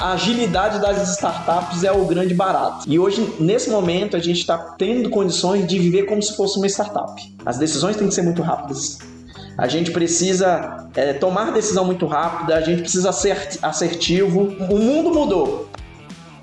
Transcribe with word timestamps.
a 0.00 0.12
agilidade 0.12 0.80
das 0.80 1.10
startups 1.10 1.84
é 1.84 1.92
o 1.92 2.06
grande 2.06 2.32
barato. 2.32 2.90
E 2.90 2.98
hoje, 2.98 3.34
nesse 3.38 3.68
momento, 3.68 4.16
a 4.16 4.18
gente 4.18 4.38
está 4.38 4.56
tendo 4.56 5.10
condições 5.10 5.66
de 5.66 5.78
viver 5.78 6.04
como 6.04 6.22
se 6.22 6.34
fosse 6.34 6.56
uma 6.56 6.66
startup. 6.66 7.20
As 7.44 7.58
decisões 7.58 7.96
têm 7.96 8.08
que 8.08 8.14
ser 8.14 8.22
muito 8.22 8.40
rápidas. 8.40 8.98
A 9.58 9.68
gente 9.68 9.90
precisa 9.90 10.88
é, 10.96 11.12
tomar 11.12 11.52
decisão 11.52 11.84
muito 11.84 12.06
rápida, 12.06 12.56
a 12.56 12.62
gente 12.62 12.80
precisa 12.80 13.12
ser 13.12 13.58
assertivo. 13.60 14.44
O 14.70 14.78
mundo 14.78 15.12
mudou. 15.12 15.68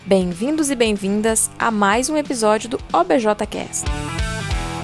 Bem-vindos 0.05 0.69
e 0.69 0.75
bem-vindas 0.75 1.49
a 1.57 1.71
mais 1.71 2.11
um 2.11 2.15
episódio 2.15 2.69
do 2.69 2.79
OBJcast. 2.93 3.85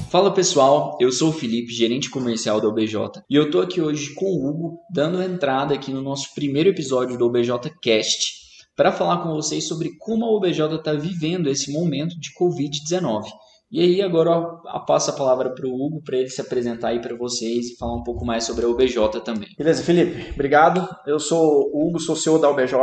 Fala 0.10 0.34
pessoal, 0.34 0.98
eu 1.00 1.12
sou 1.12 1.30
o 1.30 1.34
Felipe, 1.34 1.71
gerente 1.71 2.10
comercial 2.10 2.60
da 2.60 2.68
OBJ, 2.68 3.21
e 3.30 3.36
eu 3.36 3.52
tô 3.52 3.62
aqui 3.62 3.82
hoje 3.82 4.16
com 4.16 4.26
o 4.26 4.48
Hugo, 4.48 4.80
dando 4.92 5.21
entrada 5.21 5.76
aqui 5.76 5.92
no 5.92 6.02
nosso 6.02 6.34
primeiro 6.34 6.70
episódio 6.70 7.18
do 7.18 7.26
OBJcast 7.26 8.42
para 8.76 8.91
falar 8.91 9.23
com 9.23 9.34
vocês 9.34 9.68
sobre 9.68 9.91
como 9.98 10.26
a 10.26 10.32
OBJ 10.32 10.76
está 10.76 10.94
vivendo 10.94 11.50
esse 11.50 11.72
momento 11.72 12.20
de 12.20 12.34
Covid-19. 12.34 13.23
E 13.72 13.81
aí 13.81 14.02
agora 14.04 14.30
eu 14.30 14.86
passo 14.86 15.09
a 15.09 15.16
palavra 15.16 15.50
para 15.50 15.68
o 15.68 15.73
Hugo 15.73 16.02
para 16.04 16.18
ele 16.18 16.30
se 16.30 16.40
apresentar 16.40 16.90
aí 16.90 17.02
para 17.02 17.16
vocês 17.16 17.72
e 17.72 17.78
falar 17.78 17.95
um 17.95 18.04
pouco 18.04 18.23
mais 18.23 18.44
sobre 18.44 18.66
a 18.66 18.70
OBJ 18.70 18.95
também. 19.26 19.50
Beleza, 19.58 19.81
Felipe, 19.81 20.31
obrigado. 20.31 20.88
Eu 21.08 21.20
sou 21.20 21.72
o 21.73 21.88
Hugo, 21.88 22.00
sou 22.00 22.16
CEO 22.16 22.38
da 22.38 22.50
OBJ. 22.50 22.76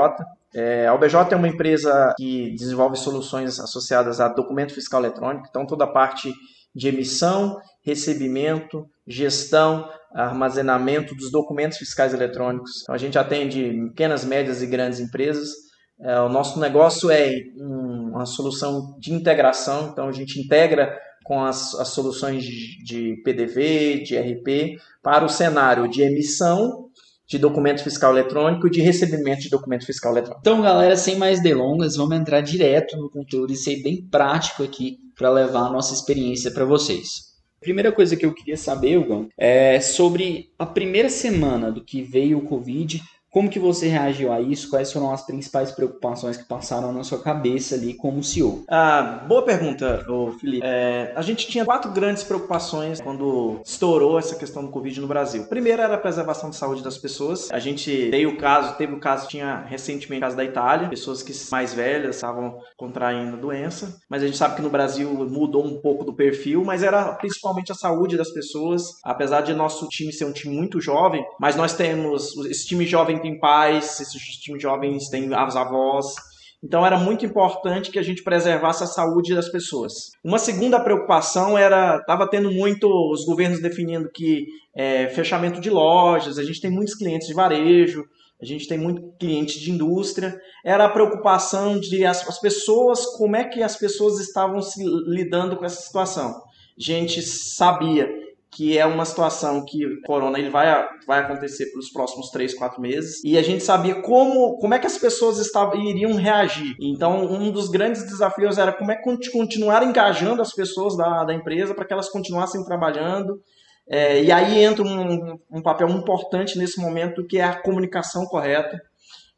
É, 0.53 0.89
a 0.89 0.95
OBJ 0.95 1.15
é 1.31 1.37
uma 1.37 1.47
empresa 1.47 2.12
que 2.17 2.53
desenvolve 2.57 2.97
soluções 2.97 3.61
associadas 3.61 4.20
a 4.20 4.29
documento 4.29 4.75
fiscal 4.75 5.01
eletrônico, 5.01 5.47
então 5.48 5.65
toda 5.65 5.84
a 5.84 5.93
parte 5.93 6.34
de 6.75 6.89
emissão, 6.89 7.57
recebimento, 7.84 8.84
gestão, 9.07 9.89
armazenamento 10.12 11.15
dos 11.15 11.31
documentos 11.31 11.79
fiscais 11.79 12.12
eletrônicos. 12.12 12.83
Então 12.83 12.95
a 12.95 12.98
gente 12.98 13.17
atende 13.17 13.89
pequenas, 13.91 14.25
médias 14.25 14.61
e 14.61 14.67
grandes 14.67 14.98
empresas 14.98 15.70
é, 16.03 16.21
o 16.21 16.29
nosso 16.29 16.59
negócio 16.59 17.11
é 17.11 17.43
uma 17.56 18.27
solução 18.27 18.97
de 18.98 19.12
integração, 19.12 19.91
então 19.93 20.09
a 20.09 20.12
gente 20.12 20.41
integra 20.41 20.98
com 21.25 21.42
as, 21.45 21.75
as 21.75 21.89
soluções 21.89 22.42
de, 22.42 22.83
de 22.83 23.23
PDV, 23.23 24.03
de 24.03 24.17
RP, 24.17 24.81
para 25.03 25.25
o 25.25 25.29
cenário 25.29 25.89
de 25.89 26.03
emissão 26.03 26.89
de 27.29 27.39
documento 27.39 27.84
fiscal 27.84 28.11
eletrônico 28.11 28.67
e 28.67 28.70
de 28.70 28.81
recebimento 28.81 29.42
de 29.42 29.51
documento 29.51 29.87
fiscal 29.87 30.11
eletrônico. 30.11 30.41
Então, 30.41 30.61
galera, 30.61 30.97
sem 30.97 31.17
mais 31.17 31.41
delongas, 31.41 31.97
vamos 31.97 32.17
entrar 32.17 32.41
direto 32.41 32.97
no 32.97 33.09
conteúdo 33.09 33.53
e 33.53 33.57
ser 33.57 33.83
bem 33.83 34.03
prático 34.11 34.64
aqui 34.64 34.98
para 35.17 35.31
levar 35.31 35.67
a 35.67 35.73
nossa 35.73 35.95
experiência 35.95 36.51
para 36.51 36.64
vocês. 36.64 37.31
Primeira 37.61 37.92
coisa 37.92 38.17
que 38.17 38.27
eu 38.27 38.35
queria 38.35 38.57
saber, 38.57 38.97
Hugo, 38.97 39.29
é 39.39 39.79
sobre 39.81 40.51
a 40.59 40.67
primeira 40.67 41.11
semana 41.11 41.70
do 41.70 41.85
que 41.85 42.03
veio 42.03 42.39
o 42.39 42.47
Covid, 42.47 43.01
como 43.31 43.48
que 43.48 43.59
você 43.59 43.86
reagiu 43.86 44.33
a 44.33 44.41
isso? 44.41 44.69
Quais 44.69 44.92
foram 44.92 45.12
as 45.12 45.25
principais 45.25 45.70
preocupações 45.70 46.36
que 46.36 46.45
passaram 46.45 46.92
na 46.92 47.05
sua 47.05 47.23
cabeça 47.23 47.77
ali 47.77 47.95
como 47.95 48.25
CEO? 48.25 48.64
Ah, 48.69 49.25
boa 49.27 49.42
pergunta, 49.42 50.05
Felipe. 50.41 50.67
É, 50.67 51.12
a 51.14 51.23
gente 51.23 51.47
tinha 51.47 51.64
quatro 51.64 51.92
grandes 51.92 52.25
preocupações 52.25 53.01
quando 53.01 53.61
estourou 53.64 54.19
essa 54.19 54.34
questão 54.34 54.64
do 54.64 54.70
Covid 54.70 55.01
no 55.01 55.06
Brasil. 55.06 55.45
Primeiro 55.45 55.81
era 55.81 55.95
a 55.95 55.98
preservação 55.98 56.51
da 56.51 56.56
saúde 56.56 56.83
das 56.83 56.98
pessoas. 56.98 57.51
A 57.53 57.61
gente 57.61 58.08
teve 58.11 58.27
o 58.27 58.36
caso, 58.36 58.77
teve 58.77 58.95
o 58.95 59.01
caso, 59.01 59.28
tinha 59.28 59.64
recentemente 59.69 60.23
o 60.23 60.27
caso 60.27 60.36
da 60.36 60.45
Itália, 60.45 60.89
pessoas 60.89 61.23
que 61.23 61.33
mais 61.53 61.73
velhas 61.73 62.17
estavam 62.17 62.58
contraindo 62.77 63.36
a 63.36 63.41
doença, 63.41 63.97
mas 64.08 64.23
a 64.23 64.27
gente 64.27 64.36
sabe 64.36 64.56
que 64.56 64.62
no 64.62 64.70
Brasil 64.70 65.08
mudou 65.08 65.64
um 65.64 65.81
pouco 65.81 66.05
do 66.05 66.12
perfil, 66.12 66.64
mas 66.64 66.83
era 66.83 67.12
principalmente 67.14 67.70
a 67.70 67.77
saúde 67.77 68.17
das 68.17 68.31
pessoas. 68.31 68.98
Apesar 69.05 69.42
de 69.42 69.55
nosso 69.55 69.86
time 69.89 70.12
ser 70.12 70.25
um 70.25 70.33
time 70.33 70.55
muito 70.55 70.81
jovem, 70.81 71.25
mas 71.39 71.55
nós 71.55 71.75
temos 71.75 72.36
esse 72.47 72.67
time 72.67 72.84
jovem 72.84 73.20
tem 73.21 73.39
pais, 73.39 74.01
esses 74.01 74.23
times 74.39 74.63
jovens 74.63 75.09
têm 75.09 75.33
as 75.35 75.57
avós. 75.57 76.15
Então 76.63 76.85
era 76.85 76.99
muito 76.99 77.25
importante 77.25 77.91
que 77.91 77.99
a 77.99 78.03
gente 78.03 78.23
preservasse 78.23 78.85
a 78.85 78.87
saúde 78.87 79.35
das 79.35 79.49
pessoas. 79.49 80.11
Uma 80.23 80.39
segunda 80.39 80.79
preocupação 80.79 81.57
era, 81.57 81.97
estava 81.97 82.29
tendo 82.29 82.51
muito 82.51 82.86
os 83.11 83.25
governos 83.25 83.63
definindo 83.63 84.11
que 84.13 84.47
é, 84.77 85.09
fechamento 85.09 85.61
de 85.61 85.70
lojas, 85.70 86.39
a 86.39 86.45
gente 86.45 86.61
tem 86.61 86.70
muitos 86.70 86.95
clientes 86.95 87.27
de 87.27 87.35
varejo, 87.35 88.05
a 88.41 88.45
gente 88.45 88.67
tem 88.67 88.79
muito 88.79 89.03
cliente 89.19 89.59
de 89.59 89.70
indústria. 89.70 90.39
Era 90.64 90.85
a 90.86 90.89
preocupação 90.89 91.79
de 91.79 92.05
as, 92.05 92.27
as 92.29 92.39
pessoas, 92.39 93.05
como 93.17 93.36
é 93.36 93.45
que 93.45 93.63
as 93.63 93.77
pessoas 93.77 94.19
estavam 94.19 94.61
se 94.63 94.83
lidando 95.07 95.57
com 95.57 95.64
essa 95.64 95.80
situação. 95.80 96.30
A 96.30 96.83
gente 96.83 97.23
sabia 97.23 98.09
que 98.52 98.77
é 98.77 98.84
uma 98.84 99.05
situação 99.05 99.64
que 99.64 99.86
o 99.86 100.00
corona 100.02 100.38
ele 100.38 100.50
vai, 100.50 100.66
vai 101.06 101.20
acontecer 101.20 101.66
pelos 101.66 101.90
próximos 101.90 102.30
3, 102.30 102.55
4 102.55 102.80
meses, 102.80 103.22
e 103.24 103.38
a 103.38 103.42
gente 103.42 103.62
sabia 103.62 104.02
como, 104.02 104.58
como 104.58 104.74
é 104.74 104.78
que 104.78 104.86
as 104.86 104.98
pessoas 104.98 105.38
estavam, 105.38 105.77
iriam 105.80 106.14
reagir. 106.14 106.74
Então, 106.80 107.24
um 107.24 107.50
dos 107.52 107.68
grandes 107.68 108.02
desafios 108.05 108.58
era 108.58 108.72
como 108.72 108.90
é 108.90 109.00
continuar 109.33 109.84
engajando 109.84 110.42
as 110.42 110.52
pessoas 110.52 110.96
da, 110.96 111.24
da 111.24 111.34
empresa 111.34 111.74
para 111.74 111.84
que 111.84 111.92
elas 111.92 112.08
continuassem 112.08 112.64
trabalhando. 112.64 113.40
É, 113.88 114.22
e 114.22 114.30
aí 114.30 114.62
entra 114.62 114.84
um, 114.84 115.38
um 115.50 115.62
papel 115.62 115.88
importante 115.88 116.58
nesse 116.58 116.80
momento 116.80 117.27
que 117.27 117.38
é 117.38 117.44
a 117.44 117.61
comunicação 117.61 118.24
correta. 118.27 118.80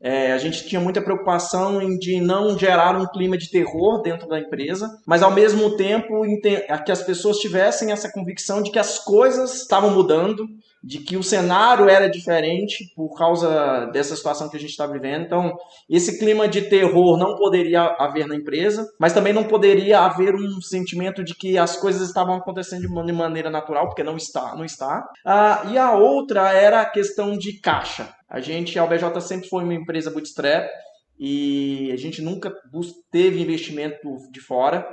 É, 0.04 0.32
a 0.32 0.38
gente 0.38 0.66
tinha 0.66 0.80
muita 0.80 1.00
preocupação 1.00 1.80
em 1.80 1.96
de 1.96 2.20
não 2.20 2.58
gerar 2.58 3.00
um 3.00 3.06
clima 3.06 3.38
de 3.38 3.48
terror 3.48 4.02
dentro 4.02 4.28
da 4.28 4.40
empresa, 4.40 4.90
mas 5.06 5.22
ao 5.22 5.30
mesmo 5.30 5.76
tempo 5.76 6.22
que 6.84 6.90
as 6.90 7.02
pessoas 7.02 7.38
tivessem 7.38 7.92
essa 7.92 8.10
convicção 8.10 8.62
de 8.62 8.72
que 8.72 8.80
as 8.80 8.98
coisas 8.98 9.62
estavam 9.62 9.91
mudando, 9.92 10.48
de 10.82 10.98
que 10.98 11.16
o 11.16 11.22
cenário 11.22 11.88
era 11.88 12.10
diferente 12.10 12.93
por 12.97 13.16
causa 13.16 13.87
dessa 13.93 14.16
situação 14.16 14.48
que 14.48 14.56
a 14.56 14.60
gente 14.60 14.70
está 14.70 14.87
vivendo. 14.87 15.25
Então, 15.25 15.54
esse 15.88 16.19
clima 16.19 16.48
de 16.48 16.62
terror 16.62 17.16
não 17.16 17.37
poderia 17.37 17.82
haver 17.98 18.26
na 18.26 18.34
empresa, 18.34 18.87
mas 18.98 19.12
também 19.12 19.32
não 19.32 19.44
poderia 19.44 20.00
haver 20.00 20.34
um 20.34 20.60
sentimento 20.60 21.22
de 21.22 21.34
que 21.34 21.56
as 21.56 21.76
coisas 21.76 22.09
estavam 22.09 22.34
acontecendo 22.34 22.82
de 22.82 23.12
maneira 23.12 23.48
natural, 23.48 23.87
porque 23.87 24.03
não 24.03 24.16
está, 24.16 24.56
não 24.56 24.65
está. 24.65 25.06
Ah, 25.25 25.62
e 25.71 25.78
a 25.78 25.92
outra 25.92 26.53
era 26.53 26.81
a 26.81 26.91
questão 26.91 27.38
de 27.38 27.60
caixa. 27.60 28.12
A 28.28 28.41
gente, 28.41 28.78
a 28.78 28.84
UBJ 28.84 29.21
sempre 29.21 29.48
foi 29.48 29.62
uma 29.62 29.75
empresa 29.75 30.10
bootstrap 30.10 30.69
e 31.19 31.91
a 31.92 31.97
gente 31.97 32.21
nunca 32.21 32.53
teve 33.10 33.41
investimento 33.41 34.09
de 34.32 34.41
fora 34.41 34.84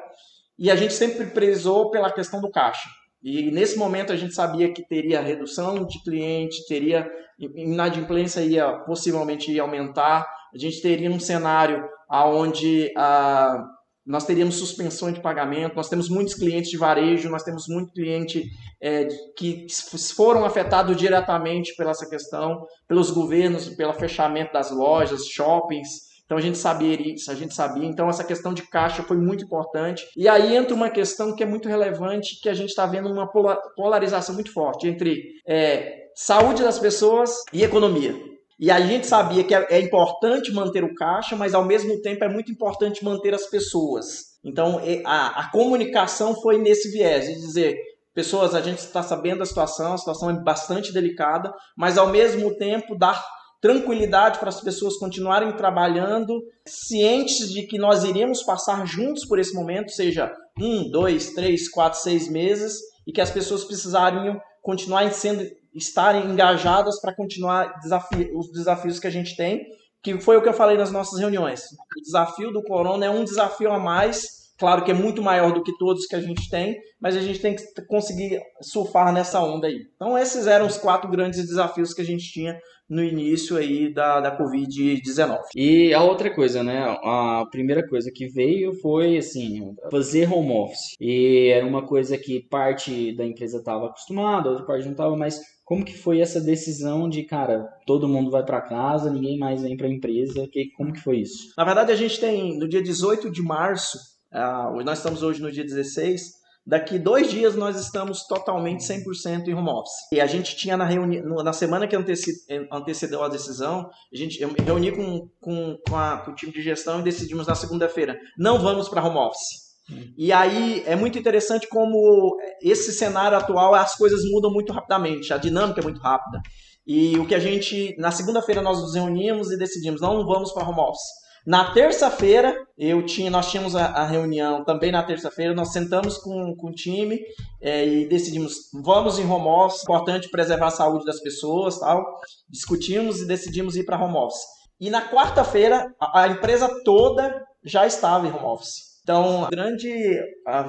e 0.58 0.70
a 0.70 0.76
gente 0.76 0.94
sempre 0.94 1.26
prezou 1.28 1.90
pela 1.90 2.12
questão 2.12 2.42
do 2.42 2.52
caixa. 2.52 2.90
E 3.22 3.52
nesse 3.52 3.78
momento 3.78 4.14
a 4.14 4.16
gente 4.16 4.34
sabia 4.34 4.72
que 4.72 4.88
teria 4.88 5.22
redução 5.22 5.86
de 5.86 6.02
cliente, 6.04 6.66
teria 6.68 7.10
inadimplência 7.38 8.42
ia 8.42 8.72
possivelmente 8.80 9.52
ia 9.52 9.62
aumentar, 9.62 10.26
a 10.54 10.58
gente 10.58 10.82
teria 10.82 11.10
um 11.10 11.20
cenário 11.20 11.88
onde 12.10 12.92
ah, 12.98 13.64
nós 14.10 14.26
teríamos 14.26 14.56
suspensão 14.56 15.12
de 15.12 15.22
pagamento, 15.22 15.76
nós 15.76 15.88
temos 15.88 16.10
muitos 16.10 16.34
clientes 16.34 16.72
de 16.72 16.78
varejo, 16.78 17.30
nós 17.30 17.44
temos 17.44 17.68
muito 17.68 17.94
cliente 17.94 18.44
é, 18.82 19.08
que 19.38 19.68
foram 20.16 20.44
afetados 20.44 20.98
diretamente 20.98 21.76
pela 21.76 21.92
essa 21.92 22.10
questão, 22.10 22.66
pelos 22.88 23.12
governos, 23.12 23.70
pelo 23.70 23.94
fechamento 23.94 24.54
das 24.54 24.72
lojas, 24.72 25.28
shoppings. 25.28 26.09
Então 26.30 26.38
a 26.38 26.42
gente 26.42 26.60
sabia 26.60 26.94
isso, 27.02 27.32
a 27.32 27.34
gente 27.34 27.56
sabia. 27.56 27.88
Então 27.88 28.08
essa 28.08 28.24
questão 28.24 28.54
de 28.54 28.62
caixa 28.62 29.02
foi 29.02 29.18
muito 29.18 29.44
importante. 29.44 30.06
E 30.16 30.28
aí 30.30 30.56
entra 30.56 30.76
uma 30.76 30.92
questão 30.92 31.36
que 31.36 31.42
é 31.42 31.46
muito 31.46 31.68
relevante, 31.68 32.40
que 32.40 32.48
a 32.48 32.54
gente 32.54 32.70
está 32.70 32.86
vendo 32.86 33.12
uma 33.12 33.28
polarização 33.76 34.36
muito 34.36 34.54
forte 34.54 34.88
entre 34.88 35.24
é, 35.48 36.04
saúde 36.16 36.62
das 36.62 36.78
pessoas 36.78 37.32
e 37.52 37.64
economia. 37.64 38.16
E 38.60 38.70
a 38.70 38.80
gente 38.80 39.08
sabia 39.08 39.44
que 39.44 39.56
é, 39.56 39.66
é 39.72 39.82
importante 39.82 40.54
manter 40.54 40.84
o 40.84 40.94
caixa, 40.94 41.36
mas 41.36 41.56
ao 41.56 41.66
mesmo 41.66 42.00
tempo 42.00 42.24
é 42.24 42.30
muito 42.30 42.52
importante 42.52 43.04
manter 43.04 43.34
as 43.34 43.50
pessoas. 43.50 44.38
Então 44.46 44.80
a, 45.06 45.42
a 45.42 45.52
comunicação 45.52 46.36
foi 46.36 46.60
nesse 46.60 46.92
viés 46.92 47.26
de 47.26 47.34
dizer 47.34 47.76
pessoas, 48.14 48.54
a 48.54 48.62
gente 48.62 48.78
está 48.78 49.02
sabendo 49.02 49.40
da 49.40 49.46
situação, 49.48 49.94
a 49.94 49.98
situação 49.98 50.30
é 50.30 50.44
bastante 50.44 50.94
delicada, 50.94 51.52
mas 51.76 51.98
ao 51.98 52.10
mesmo 52.10 52.56
tempo 52.56 52.96
dar 52.96 53.20
tranquilidade 53.62 54.40
para 54.40 54.50
as 54.50 54.62
pessoas 54.62 54.98
continuarem 54.98 55.56
trabalhando, 55.56 56.42
cientes 56.66 57.52
de 57.52 57.64
que 57.64 57.78
nós 57.78 58.04
iríamos 58.04 58.44
passar 58.44 58.86
juntos 58.86 59.26
por 59.26 59.38
esse 59.38 59.54
momento, 59.54 59.92
seja 59.92 60.34
um, 60.60 60.90
dois, 60.90 61.34
três, 61.34 61.70
quatro, 61.70 62.00
seis 62.00 62.30
meses, 62.30 62.80
e 63.06 63.12
que 63.12 63.22
as 63.22 63.32
pessoas 63.32 63.66
precisariam 63.66 64.40
continuar 64.62 65.12
sendo 65.12 65.44
estarem 65.74 66.26
engajadas 66.26 67.00
para 67.02 67.16
continuar 67.16 67.80
desafi 67.82 68.32
os 68.34 68.52
desafios 68.52 69.00
que 69.00 69.08
a 69.08 69.12
gente 69.12 69.36
tem, 69.36 69.66
que 70.02 70.20
foi 70.20 70.38
o 70.38 70.42
que 70.42 70.50
eu 70.50 70.54
falei 70.54 70.78
nas 70.78 70.92
nossas 70.92 71.20
reuniões. 71.20 71.62
O 71.62 72.02
desafio 72.02 72.52
do 72.52 72.64
corona 72.64 73.06
é 73.06 73.10
um 73.10 73.24
desafio 73.24 73.72
a 73.72 73.80
mais, 73.80 74.26
claro 74.58 74.84
que 74.84 74.92
é 74.92 74.94
muito 74.94 75.22
maior 75.22 75.52
do 75.54 75.64
que 75.64 75.78
todos 75.78 76.06
que 76.06 76.16
a 76.16 76.22
gente 76.22 76.50
tem, 76.50 76.78
mas 77.00 77.16
a 77.16 77.22
gente 77.22 77.40
tem 77.40 77.56
que 77.56 77.64
conseguir 77.88 78.40
surfar 78.62 79.14
nessa 79.14 79.42
onda 79.42 79.68
aí. 79.68 79.80
Então 79.96 80.18
esses 80.18 80.48
eram 80.48 80.66
os 80.66 80.78
quatro 80.78 81.10
grandes 81.10 81.46
desafios 81.46 81.94
que 81.94 82.02
a 82.02 82.06
gente 82.06 82.32
tinha 82.32 82.58
no 82.90 83.04
início 83.04 83.56
aí 83.58 83.94
da, 83.94 84.20
da 84.20 84.38
Covid-19. 84.38 85.40
E 85.56 85.94
a 85.94 86.02
outra 86.04 86.34
coisa, 86.34 86.64
né? 86.64 86.80
A 87.04 87.46
primeira 87.52 87.88
coisa 87.88 88.10
que 88.14 88.28
veio 88.28 88.74
foi, 88.82 89.18
assim, 89.18 89.76
fazer 89.92 90.32
home 90.32 90.52
office. 90.54 90.96
E 91.00 91.50
era 91.54 91.66
uma 91.66 91.86
coisa 91.86 92.18
que 92.18 92.42
parte 92.50 93.16
da 93.16 93.26
empresa 93.26 93.58
estava 93.58 93.86
acostumada, 93.88 94.50
outra 94.50 94.66
parte 94.66 94.86
não 94.86 94.92
estava, 94.94 95.16
mas 95.16 95.40
Como 95.70 95.86
que 95.86 95.96
foi 95.96 96.20
essa 96.20 96.42
decisão 96.42 97.08
de, 97.08 97.22
cara, 97.22 97.64
todo 97.86 98.08
mundo 98.08 98.32
vai 98.32 98.44
para 98.44 98.60
casa, 98.60 99.12
ninguém 99.12 99.38
mais 99.38 99.62
vem 99.62 99.78
para 99.78 99.86
a 99.86 99.92
empresa? 99.92 100.48
Que, 100.52 100.72
como 100.72 100.92
que 100.92 101.00
foi 101.00 101.18
isso? 101.20 101.54
Na 101.56 101.64
verdade, 101.64 101.92
a 101.92 101.96
gente 101.96 102.20
tem, 102.20 102.58
no 102.58 102.68
dia 102.68 102.82
18 102.82 103.30
de 103.30 103.44
março, 103.44 104.00
uh, 104.34 104.84
nós 104.84 104.98
estamos 104.98 105.22
hoje 105.22 105.40
no 105.40 105.52
dia 105.52 105.64
16, 105.64 106.39
Daqui 106.66 107.00
dois 107.00 107.32
dias 107.32 107.56
nós 107.56 107.80
estamos 107.80 108.28
totalmente 108.28 108.84
100% 108.84 109.48
em 109.48 109.54
home 109.54 109.70
office. 109.70 109.94
E 110.12 110.22
a 110.22 110.28
gente 110.28 110.56
tinha 110.56 110.78
na 110.78 110.86
reunião, 110.86 111.44
na 111.44 111.54
semana 111.54 111.88
que 111.88 111.96
antecedeu 111.96 113.24
a 113.24 113.28
decisão, 113.28 113.90
a 114.14 114.18
gente 114.18 114.40
eu 114.42 114.50
me 114.50 114.60
reuni 114.60 114.92
com, 114.92 115.28
com, 115.40 115.78
com, 115.88 115.96
a, 115.96 116.18
com 116.18 116.32
o 116.32 116.36
time 116.36 116.52
de 116.52 116.62
gestão 116.62 117.00
e 117.00 117.04
decidimos 117.04 117.48
na 117.48 117.56
segunda-feira, 117.56 118.20
não 118.38 118.60
vamos 118.60 118.88
para 118.88 119.04
home 119.04 119.18
office. 119.18 119.70
E 120.18 120.32
aí 120.32 120.84
é 120.86 120.96
muito 120.96 121.18
interessante 121.18 121.68
como 121.68 122.38
esse 122.62 122.92
cenário 122.92 123.38
atual 123.38 123.74
as 123.74 123.96
coisas 123.96 124.22
mudam 124.30 124.52
muito 124.52 124.72
rapidamente, 124.72 125.34
a 125.34 125.38
dinâmica 125.38 125.82
é 125.82 125.84
muito 125.84 126.00
rápida. 126.00 126.40
E 126.86 127.18
o 127.18 127.28
que 127.28 127.36
a 127.36 127.40
gente, 127.40 127.96
na 127.98 128.12
segunda-feira 128.12 128.62
nós 128.62 128.80
nos 128.80 128.94
reunimos 128.94 129.52
e 129.52 129.58
decidimos, 129.58 130.02
não 130.02 130.26
vamos 130.26 130.52
para 130.52 130.68
home 130.68 130.80
office. 130.80 131.20
Na 131.46 131.72
terça-feira, 131.72 132.56
eu 132.78 133.06
tinha, 133.06 133.30
nós 133.30 133.50
tínhamos 133.50 133.76
a, 133.76 133.86
a 133.86 134.06
reunião 134.06 134.64
também 134.64 134.92
na 134.92 135.04
terça-feira, 135.04 135.54
nós 135.54 135.72
sentamos 135.72 136.18
com, 136.18 136.56
com 136.56 136.70
o 136.70 136.74
time 136.74 137.20
é, 137.62 137.86
e 137.88 138.08
decidimos, 138.08 138.54
vamos 138.84 139.18
em 139.18 139.30
home 139.30 139.48
office, 139.48 139.84
importante 139.84 140.30
preservar 140.30 140.68
a 140.68 140.72
saúde 140.72 141.06
das 141.06 141.20
pessoas, 141.22 141.80
tal. 141.80 142.04
Discutimos 142.50 143.22
e 143.22 143.28
decidimos 143.28 143.76
ir 143.76 143.86
para 143.86 144.04
home 144.04 144.18
office. 144.18 144.44
E 144.80 144.90
na 144.90 145.10
quarta-feira, 145.10 145.94
a, 146.00 146.24
a, 146.24 146.28
empresa 146.28 146.70
toda 146.84 147.44
já 147.64 147.86
estava 147.86 148.28
em 148.28 148.32
home 148.32 148.46
office. 148.46 148.90
Então, 149.04 149.46
a 149.46 149.50
grande 149.50 149.92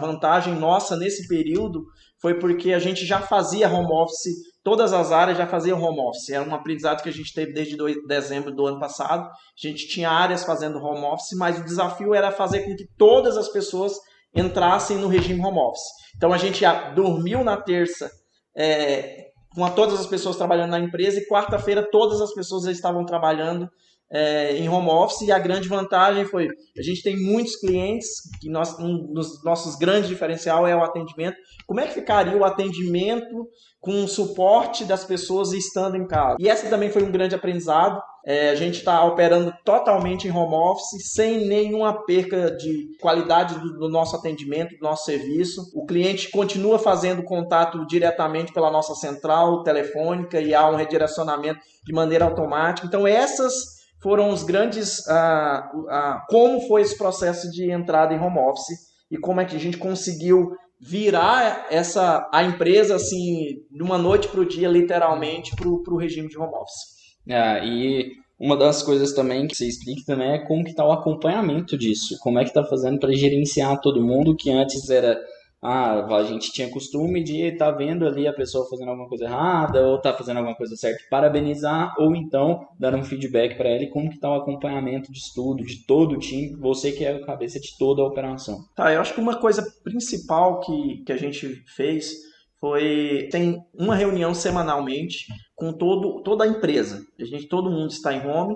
vantagem 0.01 0.55
nossa 0.55 0.97
nesse 0.97 1.29
período 1.29 1.85
foi 2.21 2.39
porque 2.39 2.73
a 2.73 2.79
gente 2.79 3.05
já 3.07 3.21
fazia 3.21 3.69
home 3.69 3.93
office 3.93 4.51
todas 4.63 4.93
as 4.93 5.11
áreas 5.11 5.39
já 5.39 5.47
faziam 5.47 5.83
home 5.83 6.01
office. 6.01 6.31
É 6.31 6.41
um 6.41 6.55
aprendizado 6.55 7.03
que 7.03 7.09
a 7.09 7.13
gente 7.13 7.33
teve 7.33 7.53
desde 7.53 7.77
dezembro 8.07 8.55
do 8.55 8.67
ano 8.67 8.79
passado. 8.79 9.23
A 9.23 9.67
gente 9.67 9.89
tinha 9.89 10.11
áreas 10.11 10.45
fazendo 10.45 10.79
home 10.79 11.05
office, 11.05 11.37
mas 11.37 11.59
o 11.59 11.65
desafio 11.65 12.15
era 12.15 12.31
fazer 12.31 12.65
com 12.65 12.77
que 12.77 12.87
todas 12.97 13.37
as 13.37 13.49
pessoas 13.49 13.95
entrassem 14.35 14.99
no 14.99 15.09
regime 15.09 15.45
home 15.45 15.59
office. 15.59 15.89
Então 16.17 16.33
a 16.33 16.39
gente 16.39 16.65
dormiu 16.95 17.43
na 17.43 17.57
terça 17.57 18.11
é, 18.57 19.31
com 19.55 19.69
todas 19.71 19.99
as 19.99 20.07
pessoas 20.07 20.37
trabalhando 20.37 20.71
na 20.71 20.79
empresa 20.79 21.19
e 21.19 21.27
quarta-feira 21.27 21.89
todas 21.91 22.21
as 22.21 22.33
pessoas 22.33 22.67
estavam 22.67 23.05
trabalhando 23.05 23.69
é, 24.13 24.57
em 24.57 24.69
home 24.69 24.89
office 24.89 25.21
e 25.23 25.31
a 25.31 25.39
grande 25.39 25.69
vantagem 25.69 26.25
foi 26.25 26.49
a 26.77 26.83
gente 26.83 27.03
tem 27.03 27.17
muitos 27.17 27.57
clientes 27.57 28.09
que 28.41 28.51
nós, 28.51 28.77
um 28.79 29.13
dos 29.13 29.45
nossos 29.45 29.77
grandes 29.77 30.09
diferencial 30.09 30.67
é 30.67 30.75
o 30.75 30.83
atendimento. 30.83 31.37
Como 31.67 31.79
é 31.79 31.87
que 31.87 31.95
ficaria 31.95 32.37
o 32.37 32.45
atendimento 32.45 33.49
com 33.79 34.05
o 34.05 34.09
suporte 34.09 34.85
das 34.85 35.05
pessoas 35.05 35.53
estando 35.53 35.97
em 35.97 36.07
casa? 36.07 36.37
E 36.41 36.49
essa 36.49 36.69
também 36.69 36.91
foi 36.91 37.03
um 37.03 37.13
grande 37.13 37.35
aprendizado. 37.35 38.03
É, 38.27 38.51
a 38.51 38.55
gente 38.55 38.79
está 38.79 39.03
operando 39.05 39.53
totalmente 39.65 40.27
em 40.27 40.31
home 40.31 40.55
office, 40.55 41.13
sem 41.13 41.47
nenhuma 41.47 42.05
perca 42.05 42.51
de 42.51 42.89
qualidade 43.01 43.59
do, 43.59 43.79
do, 43.79 43.89
nosso 43.89 44.17
atendimento, 44.17 44.77
do 44.77 44.83
nosso 44.83 45.05
serviço. 45.05 45.63
O 45.75 45.87
cliente 45.87 46.31
continua 46.31 46.79
fazendo 46.79 47.23
contato 47.23 47.87
diretamente 47.87 48.53
pela 48.53 48.71
nossa 48.71 48.95
central 48.95 49.63
telefônica 49.63 50.41
e 50.41 50.55
há 50.55 50.69
um 50.69 50.77
redirecionamento 50.77 51.61
de 51.85 51.93
maneira 51.93 52.27
automática. 52.27 52.87
Então, 52.87 53.07
essas 53.07 53.80
foram 54.03 54.31
os 54.31 54.43
grandes. 54.43 55.07
Ah, 55.09 55.71
ah, 55.89 56.27
como 56.29 56.61
foi 56.67 56.83
esse 56.83 56.97
processo 56.97 57.51
de 57.51 57.71
entrada 57.71 58.15
em 58.15 58.19
home 58.19 58.39
office 58.39 58.79
e 59.11 59.19
como 59.19 59.41
é 59.41 59.45
que 59.45 59.57
a 59.57 59.61
gente 59.61 59.77
conseguiu 59.79 60.53
virar 60.81 61.67
essa 61.71 62.29
a 62.33 62.43
empresa 62.43 62.97
assim 62.97 63.57
de 63.71 63.83
uma 63.83 63.99
noite 63.99 64.29
para 64.29 64.41
o 64.41 64.47
dia, 64.47 64.69
literalmente, 64.69 65.55
para 65.55 65.69
o 65.69 65.97
regime 65.97 66.29
de 66.29 66.39
home 66.39 66.55
office. 66.55 67.01
É, 67.29 67.65
e 67.65 68.13
uma 68.41 68.57
das 68.57 68.83
coisas 68.83 69.13
também 69.13 69.47
que 69.47 69.55
você 69.55 69.67
explica 69.67 70.03
também 70.07 70.33
é 70.33 70.39
como 70.47 70.65
que 70.65 70.71
está 70.71 70.85
o 70.85 70.93
acompanhamento 70.93 71.77
disso, 71.77 72.17
como 72.21 72.39
é 72.39 72.43
que 72.43 72.49
está 72.49 72.65
fazendo 72.65 72.99
para 72.99 73.13
gerenciar 73.13 73.79
todo 73.81 74.03
mundo 74.03 74.35
que 74.35 74.51
antes 74.51 74.89
era 74.89 75.21
ah, 75.63 76.17
a 76.17 76.25
gente 76.25 76.53
tinha 76.53 76.71
costume 76.71 77.23
de 77.23 77.43
estar 77.43 77.73
tá 77.73 77.77
vendo 77.77 78.07
ali 78.07 78.27
a 78.27 78.33
pessoa 78.33 78.69
fazendo 78.69 78.89
alguma 78.89 79.09
coisa 79.09 79.25
errada 79.25 79.87
ou 79.87 80.01
tá 80.01 80.13
fazendo 80.15 80.39
alguma 80.39 80.57
coisa 80.57 80.75
certa, 80.75 81.05
parabenizar 81.11 81.95
ou 81.99 82.17
então 82.17 82.67
dar 82.79 82.95
um 82.95 83.05
feedback 83.05 83.57
para 83.57 83.69
ele 83.69 83.89
como 83.89 84.09
que 84.09 84.19
tá 84.19 84.31
o 84.31 84.37
acompanhamento 84.37 85.13
de 85.13 85.19
estudo 85.19 85.63
de 85.63 85.85
todo 85.85 86.13
o 86.13 86.19
time, 86.19 86.57
você 86.57 86.93
que 86.93 87.05
é 87.05 87.15
a 87.15 87.27
cabeça 87.27 87.61
de 87.61 87.77
toda 87.79 88.01
a 88.01 88.07
operação. 88.07 88.65
Tá, 88.75 88.93
eu 88.93 89.01
acho 89.01 89.13
que 89.13 89.21
uma 89.21 89.39
coisa 89.39 89.63
principal 89.85 90.61
que, 90.61 91.03
que 91.05 91.13
a 91.13 91.19
gente 91.19 91.63
fez 91.77 92.15
foi 92.59 93.29
tem 93.31 93.63
uma 93.75 93.95
reunião 93.95 94.35
semanalmente 94.35 95.27
com 95.55 95.73
todo, 95.73 96.23
toda 96.23 96.45
a 96.45 96.49
empresa. 96.49 97.03
A 97.19 97.25
gente 97.25 97.49
todo 97.49 97.71
mundo 97.71 97.91
está 97.91 98.15
em 98.15 98.27
home 98.27 98.55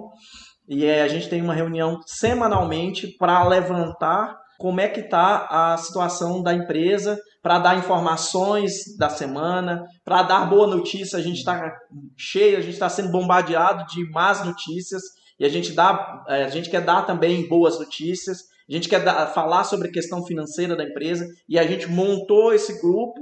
e 0.67 0.89
a 0.89 1.09
gente 1.09 1.29
tem 1.29 1.43
uma 1.43 1.55
reunião 1.55 2.00
semanalmente 2.07 3.09
para 3.19 3.47
levantar 3.47 4.44
como 4.64 4.81
é 4.81 4.88
que 4.88 5.00
está 5.00 5.46
a 5.50 5.76
situação 5.76 6.43
da 6.43 6.55
empresa, 6.55 7.20
para 7.43 7.58
dar 7.58 7.76
informações 7.76 8.96
da 8.96 9.11
semana, 9.11 9.84
para 10.02 10.22
dar 10.22 10.49
boa 10.49 10.66
notícia. 10.66 11.19
A 11.19 11.20
gente 11.20 11.37
está 11.37 11.70
cheio, 12.16 12.56
a 12.56 12.62
gente 12.62 12.72
está 12.72 12.88
sendo 12.88 13.12
bombardeado 13.12 13.84
de 13.93 14.11
más 14.11 14.43
notícias 14.43 15.02
e 15.38 15.44
a 15.44 15.50
gente, 15.50 15.72
dá, 15.72 16.25
é, 16.26 16.44
a 16.44 16.49
gente 16.49 16.70
quer 16.70 16.81
dar 16.81 17.02
também 17.02 17.46
boas 17.46 17.78
notícias. 17.78 18.38
A 18.66 18.72
gente 18.72 18.88
quer 18.88 19.05
dar, 19.05 19.26
falar 19.34 19.64
sobre 19.64 19.88
a 19.88 19.93
questão 19.93 20.25
financeira 20.25 20.75
da 20.75 20.84
empresa 20.84 21.26
e 21.46 21.58
a 21.58 21.66
gente 21.66 21.87
montou 21.87 22.55
esse 22.55 22.81
grupo 22.81 23.20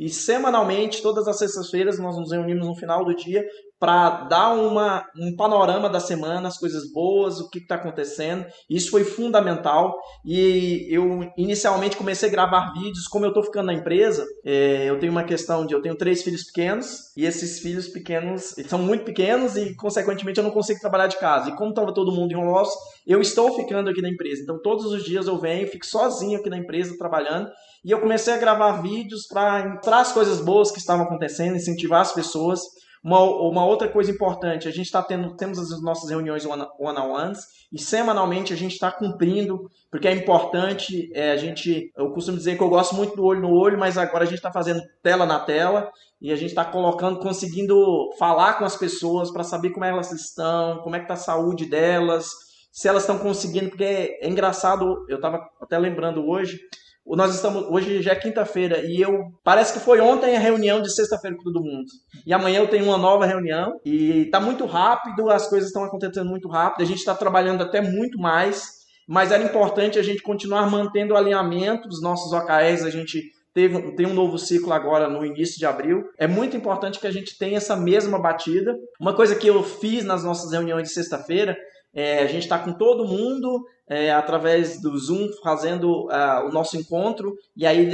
e 0.00 0.08
semanalmente, 0.08 1.00
todas 1.00 1.28
as 1.28 1.38
sextas-feiras, 1.38 1.96
nós 2.00 2.16
nos 2.18 2.32
reunimos 2.32 2.66
no 2.66 2.74
final 2.74 3.04
do 3.04 3.14
dia 3.14 3.44
para 3.82 4.26
dar 4.26 4.52
uma, 4.52 5.04
um 5.18 5.34
panorama 5.34 5.88
da 5.88 5.98
semana, 5.98 6.46
as 6.46 6.56
coisas 6.56 6.92
boas, 6.92 7.40
o 7.40 7.50
que 7.50 7.58
está 7.58 7.74
acontecendo. 7.74 8.46
Isso 8.70 8.92
foi 8.92 9.02
fundamental. 9.02 9.98
E 10.24 10.86
eu 10.88 11.28
inicialmente 11.36 11.96
comecei 11.96 12.28
a 12.28 12.30
gravar 12.30 12.72
vídeos. 12.74 13.08
Como 13.08 13.24
eu 13.24 13.30
estou 13.30 13.42
ficando 13.42 13.66
na 13.66 13.74
empresa, 13.74 14.24
é, 14.44 14.84
eu 14.88 15.00
tenho 15.00 15.10
uma 15.10 15.24
questão 15.24 15.66
de 15.66 15.74
eu 15.74 15.82
tenho 15.82 15.96
três 15.96 16.22
filhos 16.22 16.44
pequenos 16.44 17.12
e 17.16 17.24
esses 17.24 17.58
filhos 17.58 17.88
pequenos 17.88 18.54
são 18.68 18.78
muito 18.78 19.04
pequenos 19.04 19.56
e 19.56 19.74
consequentemente 19.74 20.38
eu 20.38 20.44
não 20.44 20.52
consigo 20.52 20.78
trabalhar 20.78 21.08
de 21.08 21.18
casa. 21.18 21.50
E 21.50 21.56
como 21.56 21.70
estava 21.70 21.92
todo 21.92 22.12
mundo 22.12 22.30
em 22.30 22.36
home 22.36 22.52
office, 22.52 22.78
eu 23.04 23.20
estou 23.20 23.52
ficando 23.56 23.90
aqui 23.90 24.00
na 24.00 24.10
empresa. 24.10 24.42
Então 24.44 24.62
todos 24.62 24.86
os 24.92 25.02
dias 25.02 25.26
eu 25.26 25.38
venho, 25.38 25.66
fico 25.66 25.84
sozinho 25.84 26.38
aqui 26.38 26.48
na 26.48 26.58
empresa 26.58 26.96
trabalhando 26.96 27.50
e 27.84 27.90
eu 27.90 28.00
comecei 28.00 28.32
a 28.32 28.38
gravar 28.38 28.80
vídeos 28.80 29.26
para 29.26 29.68
mostrar 29.68 29.98
as 29.98 30.12
coisas 30.12 30.40
boas 30.40 30.70
que 30.70 30.78
estavam 30.78 31.04
acontecendo, 31.04 31.56
incentivar 31.56 32.00
as 32.00 32.12
pessoas. 32.12 32.60
Uma, 33.02 33.20
uma 33.20 33.64
outra 33.64 33.88
coisa 33.88 34.12
importante, 34.12 34.68
a 34.68 34.70
gente 34.70 34.86
está 34.86 35.02
tendo 35.02 35.34
temos 35.34 35.58
as 35.58 35.82
nossas 35.82 36.08
reuniões 36.08 36.46
one-on-ones 36.46 37.48
e 37.72 37.78
semanalmente 37.78 38.52
a 38.52 38.56
gente 38.56 38.74
está 38.74 38.92
cumprindo, 38.92 39.68
porque 39.90 40.06
é 40.06 40.12
importante, 40.12 41.10
é, 41.12 41.32
a 41.32 41.36
gente, 41.36 41.92
eu 41.96 42.12
costumo 42.12 42.36
dizer 42.36 42.56
que 42.56 42.62
eu 42.62 42.68
gosto 42.68 42.94
muito 42.94 43.16
do 43.16 43.24
olho 43.24 43.40
no 43.40 43.50
olho, 43.50 43.76
mas 43.76 43.98
agora 43.98 44.22
a 44.22 44.26
gente 44.26 44.36
está 44.36 44.52
fazendo 44.52 44.82
tela 45.02 45.26
na 45.26 45.40
tela 45.40 45.90
e 46.20 46.30
a 46.30 46.36
gente 46.36 46.50
está 46.50 46.64
colocando, 46.64 47.18
conseguindo 47.18 48.10
falar 48.18 48.54
com 48.54 48.64
as 48.64 48.76
pessoas 48.76 49.32
para 49.32 49.42
saber 49.42 49.70
como 49.70 49.84
elas 49.84 50.12
estão, 50.12 50.78
como 50.78 50.94
é 50.94 51.00
que 51.00 51.06
está 51.06 51.14
a 51.14 51.16
saúde 51.16 51.66
delas, 51.66 52.30
se 52.70 52.86
elas 52.86 53.02
estão 53.02 53.18
conseguindo, 53.18 53.70
porque 53.70 53.84
é, 53.84 54.24
é 54.24 54.28
engraçado, 54.28 55.04
eu 55.08 55.16
estava 55.16 55.50
até 55.60 55.76
lembrando 55.76 56.24
hoje, 56.28 56.60
nós 57.06 57.34
estamos 57.34 57.64
hoje 57.64 58.00
já 58.00 58.12
é 58.12 58.16
quinta-feira 58.16 58.80
e 58.84 59.00
eu 59.00 59.24
parece 59.42 59.72
que 59.72 59.80
foi 59.80 60.00
ontem 60.00 60.36
a 60.36 60.40
reunião 60.40 60.80
de 60.80 60.94
sexta-feira 60.94 61.36
com 61.36 61.42
todo 61.42 61.62
mundo. 61.62 61.86
E 62.26 62.32
amanhã 62.32 62.60
eu 62.60 62.68
tenho 62.68 62.84
uma 62.84 62.96
nova 62.96 63.26
reunião 63.26 63.78
e 63.84 64.22
está 64.22 64.40
muito 64.40 64.64
rápido, 64.66 65.28
as 65.30 65.48
coisas 65.48 65.68
estão 65.68 65.84
acontecendo 65.84 66.28
muito 66.28 66.48
rápido, 66.48 66.82
a 66.82 66.86
gente 66.86 66.98
está 66.98 67.14
trabalhando 67.14 67.62
até 67.62 67.80
muito 67.80 68.18
mais, 68.18 68.82
mas 69.06 69.32
era 69.32 69.42
importante 69.42 69.98
a 69.98 70.02
gente 70.02 70.22
continuar 70.22 70.70
mantendo 70.70 71.14
o 71.14 71.16
alinhamento 71.16 71.88
dos 71.88 72.00
nossos 72.00 72.32
OKRs, 72.32 72.84
a 72.84 72.90
gente 72.90 73.22
teve, 73.52 73.94
tem 73.96 74.06
um 74.06 74.14
novo 74.14 74.38
ciclo 74.38 74.72
agora 74.72 75.08
no 75.08 75.26
início 75.26 75.58
de 75.58 75.66
abril. 75.66 76.04
É 76.16 76.26
muito 76.26 76.56
importante 76.56 77.00
que 77.00 77.06
a 77.06 77.12
gente 77.12 77.36
tenha 77.36 77.56
essa 77.56 77.76
mesma 77.76 78.18
batida. 78.18 78.74
Uma 79.00 79.14
coisa 79.14 79.34
que 79.34 79.48
eu 79.48 79.62
fiz 79.62 80.04
nas 80.04 80.24
nossas 80.24 80.52
reuniões 80.52 80.88
de 80.88 80.94
sexta-feira 80.94 81.56
é, 81.94 82.22
a 82.22 82.26
gente 82.26 82.44
está 82.44 82.58
com 82.58 82.72
todo 82.72 83.06
mundo 83.06 83.64
é, 83.92 84.10
através 84.10 84.80
do 84.80 84.96
Zoom 84.98 85.28
fazendo 85.42 86.06
uh, 86.06 86.48
o 86.48 86.50
nosso 86.50 86.78
encontro, 86.78 87.36
e 87.54 87.66
aí 87.66 87.90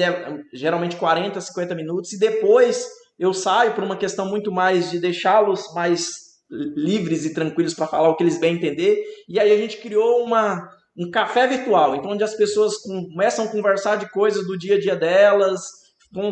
geralmente 0.53 0.97
40, 0.97 1.41
50 1.41 1.75
minutos, 1.75 2.13
e 2.13 2.19
depois 2.19 2.87
eu 3.19 3.35
saio 3.35 3.75
por 3.75 3.83
uma 3.83 3.97
questão 3.97 4.27
muito 4.27 4.53
mais 4.53 4.93
de 4.93 5.01
deixá-los 5.01 5.75
mais 5.75 6.29
livres 6.49 7.25
e 7.25 7.35
tranquilos 7.35 7.75
para 7.75 7.89
falar 7.89 8.09
o 8.11 8.17
que 8.17 8.23
eles 8.23 8.39
bem 8.39 8.55
entender, 8.55 9.03
e 9.29 9.41
aí 9.41 9.51
a 9.51 9.57
gente 9.57 9.79
criou 9.79 10.23
uma, 10.25 10.71
um 10.97 11.11
café 11.11 11.49
virtual, 11.49 11.97
então 11.97 12.13
onde 12.13 12.23
as 12.23 12.35
pessoas 12.35 12.77
começam 12.77 13.47
a 13.47 13.49
conversar 13.49 13.97
de 13.97 14.09
coisas 14.11 14.47
do 14.47 14.57
dia 14.57 14.77
a 14.77 14.81
dia 14.81 14.95
delas, 14.95 15.61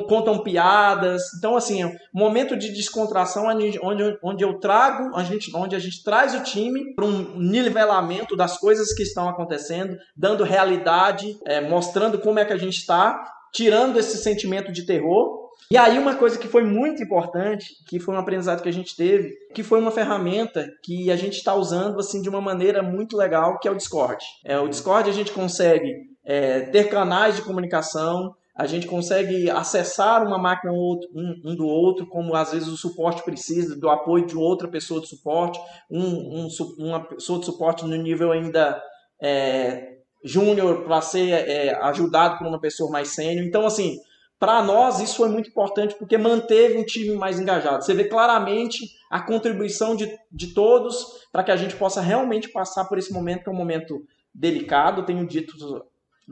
contam 0.09 0.39
piadas. 0.39 1.23
Então, 1.39 1.57
assim, 1.57 1.85
um 1.85 1.95
momento 2.13 2.57
de 2.57 2.73
descontração 2.73 3.47
onde, 3.47 3.79
onde 4.23 4.45
eu 4.45 4.59
trago, 4.59 5.15
a 5.15 5.23
gente, 5.23 5.55
onde 5.55 5.77
a 5.77 5.79
gente 5.79 6.03
traz 6.03 6.35
o 6.35 6.43
time 6.43 6.95
para 6.95 7.05
um 7.05 7.39
nivelamento 7.39 8.37
das 8.37 8.59
coisas 8.59 8.93
que 8.95 9.03
estão 9.03 9.29
acontecendo, 9.29 9.97
dando 10.17 10.45
realidade, 10.45 11.39
é, 11.47 11.61
mostrando 11.61 12.19
como 12.19 12.39
é 12.39 12.45
que 12.45 12.53
a 12.53 12.59
gente 12.59 12.79
está, 12.79 13.33
tirando 13.53 13.99
esse 13.99 14.19
sentimento 14.19 14.73
de 14.73 14.85
terror. 14.85 15.47
E 15.71 15.77
aí 15.77 15.99
uma 15.99 16.15
coisa 16.15 16.39
que 16.39 16.47
foi 16.47 16.63
muito 16.63 17.03
importante, 17.03 17.75
que 17.89 17.99
foi 17.99 18.15
um 18.15 18.19
aprendizado 18.19 18.63
que 18.63 18.69
a 18.69 18.73
gente 18.73 18.95
teve, 18.95 19.33
que 19.53 19.63
foi 19.63 19.81
uma 19.81 19.91
ferramenta 19.91 20.71
que 20.83 21.11
a 21.11 21.17
gente 21.17 21.39
está 21.39 21.55
usando 21.55 21.99
assim 21.99 22.23
de 22.23 22.29
uma 22.29 22.41
maneira 22.41 22.83
muito 22.83 23.17
legal, 23.17 23.59
que 23.59 23.67
é 23.67 23.71
o 23.71 23.75
Discord. 23.75 24.25
É, 24.45 24.59
o 24.59 24.69
Discord 24.69 25.11
a 25.11 25.13
gente 25.13 25.33
consegue 25.33 25.93
é, 26.25 26.61
ter 26.61 26.89
canais 26.89 27.37
de 27.37 27.43
comunicação, 27.43 28.35
a 28.57 28.67
gente 28.67 28.87
consegue 28.87 29.51
acessar 29.51 30.27
uma 30.27 30.39
máquina 30.39 30.73
um, 30.73 31.55
do 31.55 31.67
outro, 31.67 32.07
como 32.07 32.35
às 32.35 32.53
vezes 32.53 32.69
o 32.69 32.77
suporte 32.77 33.23
precisa, 33.23 33.79
do 33.79 33.91
apoio 33.91 34.25
de 34.25 34.37
outra 34.37 34.67
pessoa 34.67 35.01
de 35.01 35.09
suporte, 35.09 35.61
um, 35.91 36.47
um 36.47 36.49
uma 36.79 37.05
pessoa 37.05 37.39
de 37.39 37.45
suporte 37.45 37.85
no 37.85 37.95
nível 37.97 38.33
ainda 38.33 38.83
é, 39.23 39.99
júnior 40.25 40.85
para 40.85 41.03
ser 41.03 41.31
é, 41.31 41.75
ajudado 41.83 42.39
por 42.39 42.47
uma 42.47 42.59
pessoa 42.59 42.91
mais 42.91 43.09
sênior. 43.09 43.45
Então, 43.47 43.67
assim, 43.67 43.99
para 44.39 44.63
nós 44.63 45.01
isso 45.01 45.17
foi 45.17 45.29
muito 45.29 45.51
importante 45.51 45.95
porque 45.95 46.17
manteve 46.17 46.79
um 46.79 46.85
time 46.85 47.15
mais 47.15 47.39
engajado. 47.39 47.85
Você 47.85 47.93
vê 47.93 48.05
claramente 48.05 48.87
a 49.11 49.21
contribuição 49.21 49.95
de, 49.95 50.11
de 50.33 50.55
todos 50.55 51.27
para 51.31 51.45
que 51.45 51.51
a 51.51 51.57
gente 51.57 51.77
possa 51.77 52.01
realmente 52.01 52.49
passar 52.49 52.87
por 52.87 52.97
esse 52.97 53.13
momento, 53.13 53.45
que 53.45 53.51
é 53.51 53.53
um 53.53 53.57
momento 53.57 54.03
delicado, 54.35 55.05
tenho 55.05 55.27
dito 55.27 55.57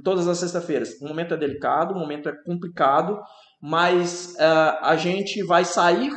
todas 0.02 0.26
as 0.26 0.38
sextas-feiras. 0.38 1.00
O 1.00 1.06
momento 1.06 1.34
é 1.34 1.36
delicado, 1.36 1.94
o 1.94 1.98
momento 1.98 2.28
é 2.28 2.32
complicado, 2.44 3.20
mas 3.60 4.34
uh, 4.34 4.78
a 4.82 4.96
gente 4.96 5.42
vai 5.44 5.64
sair 5.64 6.12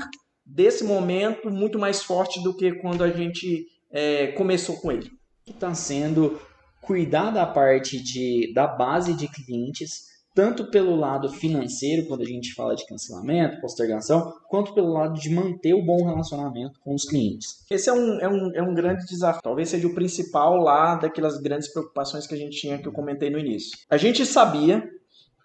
desse 0.46 0.84
momento 0.84 1.50
muito 1.50 1.78
mais 1.78 2.02
forte 2.02 2.42
do 2.42 2.56
que 2.56 2.74
quando 2.74 3.04
a 3.04 3.10
gente 3.10 3.66
é, 3.92 4.28
começou 4.28 4.78
com 4.78 4.92
ele. 4.92 5.12
Está 5.46 5.74
sendo 5.74 6.40
cuidar 6.82 7.32
da 7.32 7.46
parte 7.46 8.02
de, 8.02 8.54
da 8.54 8.66
base 8.66 9.14
de 9.14 9.28
clientes 9.28 10.08
tanto 10.38 10.70
pelo 10.70 10.96
lado 10.96 11.30
financeiro, 11.30 12.06
quando 12.06 12.22
a 12.22 12.26
gente 12.26 12.54
fala 12.54 12.76
de 12.76 12.86
cancelamento, 12.86 13.60
postergação, 13.60 14.32
quanto 14.48 14.72
pelo 14.72 14.94
lado 14.94 15.20
de 15.20 15.32
manter 15.32 15.74
o 15.74 15.84
bom 15.84 16.06
relacionamento 16.06 16.80
com 16.80 16.94
os 16.94 17.06
clientes. 17.06 17.66
Esse 17.72 17.90
é 17.90 17.94
um, 17.94 18.20
é 18.20 18.30
um, 18.30 18.52
é 18.54 18.62
um 18.62 18.72
grande 18.72 19.04
desafio. 19.08 19.42
Talvez 19.42 19.70
seja 19.70 19.88
o 19.88 19.96
principal 19.96 20.58
lá 20.58 20.94
daquelas 20.94 21.40
grandes 21.42 21.74
preocupações 21.74 22.28
que 22.28 22.36
a 22.36 22.38
gente 22.38 22.56
tinha 22.56 22.78
que 22.78 22.88
eu 22.88 22.92
comentei 22.92 23.32
no 23.32 23.40
início. 23.40 23.76
A 23.90 23.98
gente 23.98 24.28
sabia 24.28 24.88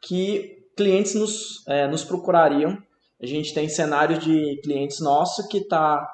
que 0.03 0.59
clientes 0.77 1.15
nos, 1.15 1.67
é, 1.67 1.89
nos 1.89 2.05
procurariam. 2.05 2.77
A 3.19 3.25
gente 3.25 3.55
tem 3.55 3.71
cenário 3.71 4.19
de 4.19 4.61
clientes 4.63 5.01
nossos 5.01 5.47
que 5.47 5.57
está 5.57 6.07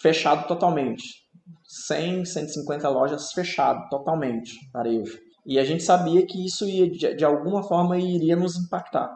fechado 0.00 0.48
totalmente. 0.48 1.04
100, 1.64 2.24
150 2.24 2.88
lojas 2.88 3.30
fechado 3.32 3.86
totalmente, 3.90 4.54
varejo. 4.72 5.25
E 5.46 5.58
a 5.58 5.64
gente 5.64 5.82
sabia 5.82 6.26
que 6.26 6.44
isso 6.44 6.64
ia, 6.64 6.90
de, 6.90 7.14
de 7.14 7.24
alguma 7.24 7.62
forma 7.62 7.98
iria 7.98 8.34
nos 8.34 8.56
impactar. 8.56 9.10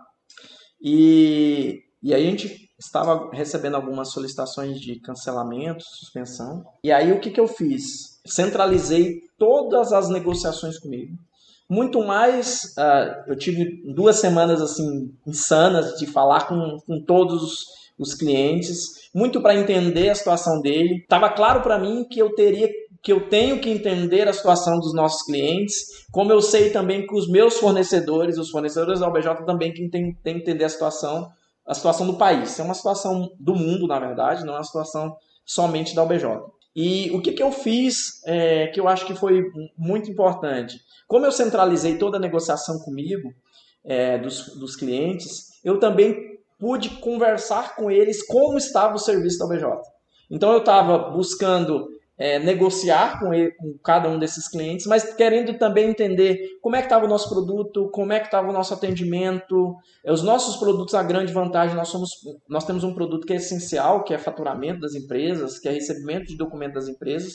E, 0.80 1.80
e 2.02 2.14
a 2.14 2.18
gente 2.18 2.70
estava 2.78 3.30
recebendo 3.32 3.74
algumas 3.74 4.10
solicitações 4.12 4.80
de 4.80 5.00
cancelamento, 5.00 5.82
suspensão. 5.82 6.64
E 6.82 6.90
aí 6.90 7.12
o 7.12 7.20
que, 7.20 7.30
que 7.30 7.40
eu 7.40 7.46
fiz? 7.46 7.82
Centralizei 8.26 9.20
todas 9.38 9.92
as 9.92 10.08
negociações 10.08 10.78
comigo. 10.78 11.14
Muito 11.68 12.02
mais, 12.02 12.74
uh, 12.78 13.30
eu 13.30 13.36
tive 13.36 13.82
duas 13.94 14.16
semanas 14.16 14.60
assim 14.60 15.12
insanas 15.26 15.98
de 15.98 16.06
falar 16.06 16.48
com, 16.48 16.78
com 16.86 17.04
todos 17.04 17.52
os 17.98 18.14
clientes, 18.14 19.10
muito 19.14 19.42
para 19.42 19.54
entender 19.54 20.08
a 20.08 20.14
situação 20.14 20.60
dele. 20.60 21.02
Estava 21.02 21.30
claro 21.30 21.60
para 21.60 21.78
mim 21.78 22.04
que 22.10 22.18
eu 22.18 22.34
teria 22.34 22.68
que 23.02 23.12
eu 23.12 23.28
tenho 23.28 23.60
que 23.60 23.70
entender 23.70 24.28
a 24.28 24.32
situação 24.32 24.78
dos 24.78 24.94
nossos 24.94 25.22
clientes, 25.22 26.06
como 26.10 26.32
eu 26.32 26.42
sei 26.42 26.70
também 26.70 27.06
que 27.06 27.14
os 27.14 27.28
meus 27.28 27.58
fornecedores, 27.58 28.36
os 28.36 28.50
fornecedores 28.50 29.00
da 29.00 29.08
OBJ 29.08 29.46
também 29.46 29.72
que 29.72 29.88
tem, 29.88 30.14
tem 30.14 30.34
que 30.34 30.40
entender 30.40 30.64
a 30.64 30.68
situação, 30.68 31.30
a 31.66 31.74
situação 31.74 32.06
do 32.06 32.18
país. 32.18 32.58
É 32.58 32.62
uma 32.62 32.74
situação 32.74 33.30
do 33.38 33.54
mundo, 33.54 33.86
na 33.86 33.98
verdade, 33.98 34.44
não 34.44 34.54
é 34.54 34.56
uma 34.58 34.64
situação 34.64 35.16
somente 35.44 35.94
da 35.94 36.02
OBJ. 36.02 36.26
E 36.76 37.10
o 37.12 37.20
que, 37.20 37.32
que 37.32 37.42
eu 37.42 37.50
fiz 37.50 38.22
é, 38.26 38.68
que 38.68 38.78
eu 38.78 38.86
acho 38.86 39.06
que 39.06 39.14
foi 39.14 39.42
muito 39.76 40.10
importante? 40.10 40.78
Como 41.08 41.26
eu 41.26 41.32
centralizei 41.32 41.96
toda 41.96 42.18
a 42.18 42.20
negociação 42.20 42.78
comigo, 42.80 43.32
é, 43.84 44.18
dos, 44.18 44.56
dos 44.56 44.76
clientes, 44.76 45.58
eu 45.64 45.78
também 45.78 46.38
pude 46.58 46.90
conversar 47.00 47.74
com 47.74 47.90
eles 47.90 48.24
como 48.26 48.58
estava 48.58 48.94
o 48.94 48.98
serviço 48.98 49.38
da 49.38 49.46
OBJ. 49.46 49.64
Então 50.30 50.52
eu 50.52 50.58
estava 50.58 51.10
buscando 51.10 51.88
é, 52.20 52.38
negociar 52.38 53.18
com, 53.18 53.32
ele, 53.32 53.50
com, 53.52 53.78
cada 53.82 54.06
um 54.06 54.18
desses 54.18 54.46
clientes, 54.46 54.84
mas 54.84 55.14
querendo 55.14 55.56
também 55.58 55.88
entender 55.88 56.58
como 56.60 56.76
é 56.76 56.80
que 56.80 56.84
estava 56.84 57.06
o 57.06 57.08
nosso 57.08 57.30
produto, 57.30 57.88
como 57.90 58.12
é 58.12 58.20
que 58.20 58.26
estava 58.26 58.50
o 58.50 58.52
nosso 58.52 58.74
atendimento. 58.74 59.74
É, 60.04 60.12
os 60.12 60.22
nossos 60.22 60.56
produtos, 60.56 60.94
a 60.94 61.02
grande 61.02 61.32
vantagem, 61.32 61.74
nós, 61.74 61.88
somos, 61.88 62.10
nós 62.46 62.66
temos 62.66 62.84
um 62.84 62.92
produto 62.92 63.26
que 63.26 63.32
é 63.32 63.36
essencial, 63.36 64.04
que 64.04 64.12
é 64.12 64.18
faturamento 64.18 64.80
das 64.80 64.94
empresas, 64.94 65.58
que 65.58 65.66
é 65.66 65.72
recebimento 65.72 66.26
de 66.26 66.36
documentos 66.36 66.74
das 66.74 66.88
empresas. 66.94 67.32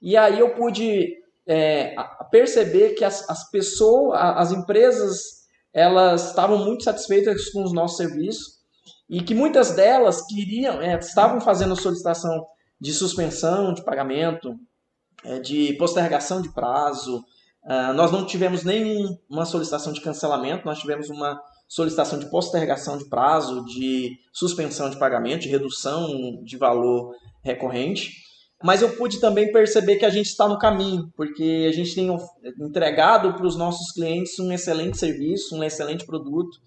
E 0.00 0.16
aí 0.16 0.38
eu 0.38 0.54
pude 0.54 1.14
é, 1.46 1.94
perceber 2.30 2.94
que 2.94 3.04
as, 3.04 3.28
as 3.28 3.50
pessoas, 3.50 4.18
as 4.18 4.50
empresas, 4.50 5.20
elas 5.74 6.28
estavam 6.28 6.56
muito 6.56 6.84
satisfeitas 6.84 7.50
com 7.50 7.62
os 7.62 7.74
nossos 7.74 7.98
serviços 7.98 8.62
e 9.10 9.20
que 9.20 9.34
muitas 9.34 9.72
delas 9.72 10.26
queriam, 10.26 10.80
é, 10.80 10.98
estavam 10.98 11.38
fazendo 11.38 11.76
solicitação 11.76 12.46
de 12.82 12.92
suspensão 12.92 13.72
de 13.72 13.84
pagamento, 13.84 14.56
é, 15.24 15.38
de 15.38 15.72
postergação 15.74 16.42
de 16.42 16.52
prazo. 16.52 17.18
Uh, 17.64 17.94
nós 17.94 18.10
não 18.10 18.26
tivemos 18.26 18.64
nenhuma 18.64 19.44
solicitação 19.46 19.92
de 19.92 20.00
cancelamento, 20.00 20.66
nós 20.66 20.80
tivemos 20.80 21.08
uma 21.08 21.40
solicitação 21.68 22.18
de 22.18 22.28
postergação 22.28 22.98
de 22.98 23.08
prazo, 23.08 23.64
de 23.66 24.18
suspensão 24.32 24.90
de 24.90 24.98
pagamento, 24.98 25.42
de 25.42 25.48
redução 25.48 26.42
de 26.42 26.56
valor 26.58 27.14
recorrente. 27.40 28.10
Mas 28.64 28.82
eu 28.82 28.96
pude 28.96 29.20
também 29.20 29.52
perceber 29.52 29.96
que 29.96 30.04
a 30.04 30.10
gente 30.10 30.26
está 30.26 30.48
no 30.48 30.58
caminho, 30.58 31.08
porque 31.16 31.68
a 31.68 31.72
gente 31.72 31.94
tem 31.94 32.08
entregado 32.60 33.32
para 33.34 33.46
os 33.46 33.56
nossos 33.56 33.92
clientes 33.92 34.36
um 34.40 34.50
excelente 34.52 34.98
serviço, 34.98 35.54
um 35.54 35.62
excelente 35.62 36.04
produto. 36.04 36.58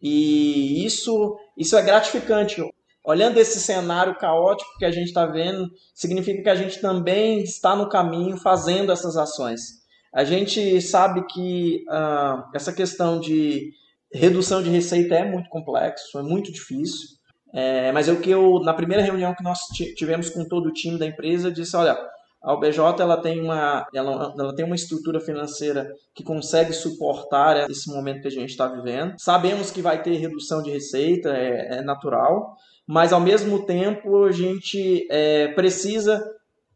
E 0.00 0.82
isso, 0.84 1.36
isso 1.58 1.76
é 1.76 1.82
gratificante 1.82 2.62
olhando 3.08 3.38
esse 3.38 3.58
cenário 3.58 4.14
caótico 4.18 4.76
que 4.78 4.84
a 4.84 4.90
gente 4.90 5.06
está 5.06 5.24
vendo, 5.24 5.70
significa 5.94 6.42
que 6.42 6.48
a 6.50 6.54
gente 6.54 6.78
também 6.78 7.42
está 7.42 7.74
no 7.74 7.88
caminho 7.88 8.36
fazendo 8.36 8.92
essas 8.92 9.16
ações. 9.16 9.78
A 10.12 10.24
gente 10.24 10.78
sabe 10.82 11.24
que 11.26 11.84
uh, 11.88 12.44
essa 12.54 12.70
questão 12.70 13.18
de 13.18 13.72
redução 14.12 14.62
de 14.62 14.68
receita 14.68 15.14
é 15.14 15.24
muito 15.24 15.48
complexo, 15.48 16.18
é 16.18 16.22
muito 16.22 16.52
difícil. 16.52 17.16
É, 17.54 17.90
mas 17.92 18.08
é 18.08 18.12
o 18.12 18.20
que 18.20 18.28
eu, 18.28 18.60
na 18.60 18.74
primeira 18.74 19.02
reunião 19.02 19.34
que 19.34 19.42
nós 19.42 19.60
tivemos 19.96 20.28
com 20.28 20.46
todo 20.46 20.66
o 20.66 20.72
time 20.72 20.98
da 20.98 21.06
empresa, 21.06 21.50
disse, 21.50 21.74
olha, 21.74 21.96
a 22.42 22.52
OBJ 22.52 22.78
ela 23.00 23.16
tem, 23.16 23.40
uma, 23.40 23.86
ela, 23.94 24.34
ela 24.38 24.54
tem 24.54 24.66
uma 24.66 24.74
estrutura 24.74 25.18
financeira 25.18 25.90
que 26.14 26.22
consegue 26.22 26.74
suportar 26.74 27.70
esse 27.70 27.88
momento 27.88 28.20
que 28.20 28.28
a 28.28 28.32
gente 28.32 28.50
está 28.50 28.68
vivendo. 28.68 29.14
Sabemos 29.18 29.70
que 29.70 29.80
vai 29.80 30.02
ter 30.02 30.16
redução 30.16 30.62
de 30.62 30.70
receita, 30.70 31.30
é, 31.30 31.78
é 31.78 31.82
natural, 31.82 32.54
mas 32.88 33.12
ao 33.12 33.20
mesmo 33.20 33.66
tempo 33.66 34.24
a 34.24 34.32
gente 34.32 35.06
é, 35.10 35.48
precisa, 35.48 36.24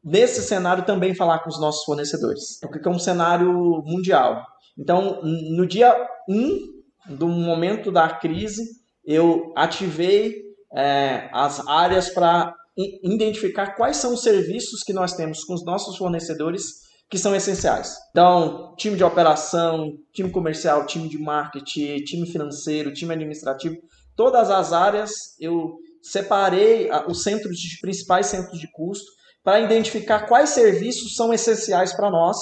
nesse 0.05 0.43
cenário, 0.43 0.85
também 0.85 1.15
falar 1.15 1.39
com 1.39 1.49
os 1.49 1.59
nossos 1.59 1.85
fornecedores, 1.85 2.59
porque 2.61 2.87
é 2.87 2.91
um 2.91 2.99
cenário 2.99 3.83
mundial. 3.87 4.45
Então, 4.79 5.23
no 5.23 5.67
dia 5.67 5.97
1 6.29 6.35
um 6.37 7.17
do 7.17 7.27
momento 7.27 7.91
da 7.91 8.11
crise, 8.11 8.63
eu 9.03 9.55
ativei 9.57 10.43
é, 10.77 11.31
as 11.33 11.67
áreas 11.67 12.11
para 12.11 12.55
identificar 13.03 13.75
quais 13.75 13.97
são 13.97 14.13
os 14.13 14.23
serviços 14.23 14.83
que 14.83 14.93
nós 14.93 15.15
temos 15.15 15.45
com 15.45 15.55
os 15.55 15.65
nossos 15.65 15.97
fornecedores 15.97 16.83
que 17.09 17.19
são 17.19 17.35
essenciais. 17.35 17.95
Então, 18.11 18.75
time 18.77 18.97
de 18.97 19.05
operação, 19.05 19.95
time 20.13 20.31
comercial, 20.31 20.87
time 20.87 21.09
de 21.09 21.19
marketing, 21.19 21.97
time 22.05 22.27
financeiro, 22.27 22.93
time 22.93 23.15
administrativo, 23.15 23.77
todas 24.15 24.51
as 24.51 24.73
áreas 24.75 25.11
eu 25.41 25.79
separei 26.03 26.91
os 27.07 27.23
centros 27.23 27.57
de, 27.59 27.81
principais 27.81 28.27
centros 28.27 28.59
de 28.59 28.71
custo 28.73 29.11
para 29.43 29.61
identificar 29.61 30.27
quais 30.27 30.51
serviços 30.51 31.17
são 31.17 31.33
essenciais 31.33 31.93
para 31.93 32.11
nós, 32.11 32.37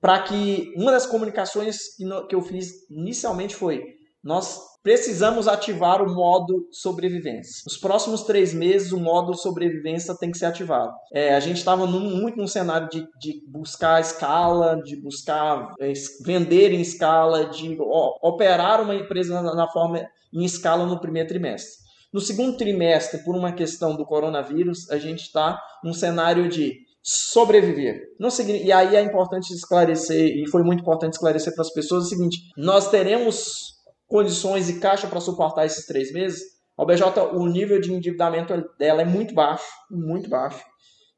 para 0.00 0.22
que 0.22 0.72
uma 0.76 0.92
das 0.92 1.06
comunicações 1.06 1.96
que 2.28 2.34
eu 2.34 2.42
fiz 2.42 2.88
inicialmente 2.90 3.54
foi 3.54 3.98
nós 4.22 4.60
precisamos 4.82 5.46
ativar 5.46 6.02
o 6.02 6.14
modo 6.14 6.66
sobrevivência. 6.70 7.62
Nos 7.66 7.76
próximos 7.76 8.22
três 8.22 8.52
meses, 8.52 8.92
o 8.92 9.00
modo 9.00 9.34
sobrevivência 9.34 10.16
tem 10.16 10.30
que 10.30 10.38
ser 10.38 10.46
ativado. 10.46 10.92
É, 11.12 11.34
a 11.34 11.40
gente 11.40 11.58
estava 11.58 11.86
muito 11.86 12.36
num 12.36 12.46
cenário 12.46 12.88
de, 12.88 13.06
de 13.18 13.42
buscar 13.46 14.00
escala, 14.00 14.80
de 14.82 15.00
buscar 15.00 15.72
é, 15.80 15.92
vender 16.24 16.72
em 16.72 16.80
escala, 16.80 17.46
de 17.46 17.76
ó, 17.80 18.18
operar 18.22 18.80
uma 18.82 18.94
empresa 18.94 19.40
na, 19.40 19.54
na 19.54 19.68
forma 19.68 20.06
em 20.32 20.44
escala 20.44 20.86
no 20.86 21.00
primeiro 21.00 21.28
trimestre. 21.28 21.87
No 22.12 22.20
segundo 22.20 22.56
trimestre, 22.56 23.22
por 23.22 23.36
uma 23.36 23.52
questão 23.52 23.94
do 23.94 24.06
coronavírus, 24.06 24.90
a 24.90 24.98
gente 24.98 25.22
está 25.22 25.60
num 25.84 25.92
cenário 25.92 26.48
de 26.48 26.74
sobreviver. 27.02 28.00
Não, 28.18 28.28
e 28.62 28.72
aí 28.72 28.96
é 28.96 29.02
importante 29.02 29.52
esclarecer, 29.52 30.36
e 30.36 30.48
foi 30.50 30.62
muito 30.62 30.80
importante 30.80 31.14
esclarecer 31.14 31.54
para 31.54 31.62
as 31.62 31.72
pessoas 31.72 32.04
o 32.04 32.08
seguinte: 32.08 32.38
nós 32.56 32.90
teremos 32.90 33.78
condições 34.06 34.68
e 34.68 34.80
caixa 34.80 35.06
para 35.06 35.20
suportar 35.20 35.66
esses 35.66 35.86
três 35.86 36.12
meses? 36.12 36.42
A 36.76 36.82
OBJ, 36.82 37.02
o 37.32 37.46
nível 37.46 37.80
de 37.80 37.92
endividamento 37.92 38.54
dela 38.78 39.02
é 39.02 39.04
muito 39.04 39.34
baixo, 39.34 39.66
muito 39.90 40.30
baixo, 40.30 40.62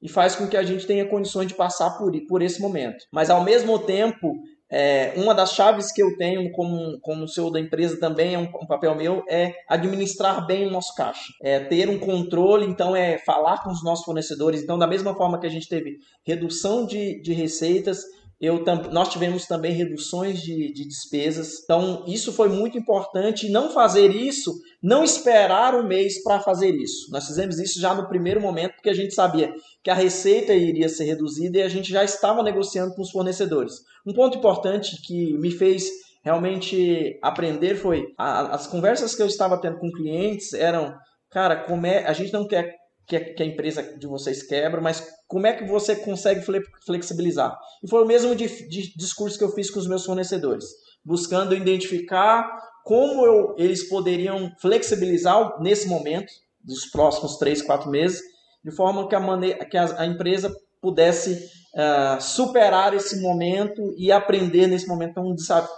e 0.03 0.09
faz 0.09 0.35
com 0.35 0.49
que 0.49 0.57
a 0.57 0.63
gente 0.63 0.87
tenha 0.87 1.09
condições 1.09 1.47
de 1.47 1.55
passar 1.55 1.99
por, 1.99 2.13
por 2.27 2.41
esse 2.41 2.61
momento. 2.61 3.05
Mas, 3.13 3.29
ao 3.29 3.45
mesmo 3.45 3.79
tempo, 3.79 4.33
é, 4.71 5.13
uma 5.17 5.35
das 5.35 5.53
chaves 5.53 5.91
que 5.91 6.03
eu 6.03 6.17
tenho 6.17 6.53
como, 6.53 7.01
como 7.01 7.27
CEO 7.27 7.51
da 7.51 7.59
empresa 7.59 7.99
também 7.99 8.35
é 8.35 8.39
um, 8.39 8.45
um, 8.45 8.67
papel 8.67 8.95
meu 8.95 9.25
é 9.29 9.53
administrar 9.69 10.47
bem 10.47 10.67
o 10.67 10.71
nosso 10.71 10.95
caixa, 10.95 11.33
é 11.43 11.59
ter 11.59 11.89
um 11.89 11.99
controle, 11.99 12.67
então 12.67 12.95
é 12.95 13.19
falar 13.19 13.63
com 13.65 13.71
os 13.71 13.83
nossos 13.83 14.05
fornecedores. 14.05 14.63
Então, 14.63 14.79
da 14.79 14.87
mesma 14.87 15.15
forma 15.15 15.41
que 15.41 15.47
a 15.47 15.51
gente 15.51 15.69
teve 15.69 15.99
redução 16.25 16.87
de, 16.87 17.21
de 17.21 17.33
receitas, 17.33 18.05
eu, 18.41 18.65
nós 18.91 19.11
tivemos 19.11 19.45
também 19.45 19.73
reduções 19.73 20.41
de, 20.41 20.73
de 20.73 20.89
despesas. 20.89 21.61
Então, 21.63 22.05
isso 22.07 22.33
foi 22.33 22.49
muito 22.49 22.79
importante. 22.79 23.51
Não 23.51 23.71
fazer 23.71 24.17
isso, 24.17 24.59
não 24.83 25.05
esperar 25.05 25.75
um 25.75 25.87
mês 25.87 26.23
para 26.23 26.41
fazer 26.41 26.75
isso. 26.75 27.11
Nós 27.13 27.27
fizemos 27.27 27.59
isso 27.59 27.79
já 27.79 27.95
no 27.95 28.09
primeiro 28.09 28.41
momento, 28.41 28.77
porque 28.77 28.89
a 28.89 28.95
gente 28.95 29.13
sabia 29.13 29.53
que 29.83 29.91
a 29.91 29.95
receita 29.95 30.53
iria 30.55 30.89
ser 30.89 31.05
reduzida 31.05 31.59
e 31.59 31.63
a 31.63 31.69
gente 31.69 31.91
já 31.91 32.05
estava 32.05 32.43
negociando 32.43 32.95
com 32.95 33.03
os 33.03 33.11
fornecedores. 33.11 33.75
Um 34.07 34.13
ponto 34.13 34.39
importante 34.39 35.01
que 35.03 35.37
me 35.39 35.51
fez 35.51 35.89
realmente 36.23 37.19
aprender 37.23 37.77
foi 37.77 38.07
a, 38.19 38.55
as 38.55 38.67
conversas 38.67 39.15
que 39.15 39.23
eu 39.23 39.27
estava 39.27 39.61
tendo 39.61 39.79
com 39.79 39.91
clientes 39.91 40.53
eram, 40.53 40.95
cara, 41.31 41.57
como 41.57 41.87
é, 41.87 42.05
a 42.05 42.13
gente 42.13 42.33
não 42.33 42.47
quer 42.47 42.79
que 43.07 43.43
a, 43.43 43.45
empresa 43.47 43.83
de 43.99 44.07
vocês 44.07 44.43
quebra, 44.43 44.81
mas 44.81 45.05
como 45.27 45.47
é 45.47 45.53
que 45.53 45.65
você 45.65 45.97
consegue 45.97 46.45
flexibilizar? 46.87 47.59
E 47.83 47.89
foi 47.89 48.05
o 48.05 48.07
mesmo 48.07 48.37
de, 48.37 48.47
de 48.69 48.95
discurso 48.97 49.37
que 49.37 49.43
eu 49.43 49.53
fiz 49.53 49.69
com 49.69 49.81
os 49.81 49.89
meus 49.89 50.05
fornecedores, 50.05 50.67
buscando 51.05 51.57
identificar 51.57 52.49
como 52.85 53.27
eu, 53.27 53.55
eles 53.59 53.89
poderiam 53.89 54.51
flexibilizar 54.61 55.61
nesse 55.61 55.89
momento, 55.89 56.33
dos 56.63 56.87
próximos 56.87 57.37
três, 57.37 57.63
quatro 57.63 57.91
meses, 57.91 58.21
de 58.65 58.75
forma 58.75 59.09
que 59.09 59.15
a, 59.15 59.21
maneira, 59.21 59.65
que 59.65 59.77
a, 59.77 60.01
a 60.01 60.07
empresa 60.07 60.53
pudesse 60.81 61.51
uh, 61.75 62.21
superar 62.21 62.95
esse 62.95 63.21
momento 63.21 63.95
e 63.97 64.11
aprender 64.11 64.67
nesse 64.67 64.89
momento 64.89 65.15
tão 65.15 65.35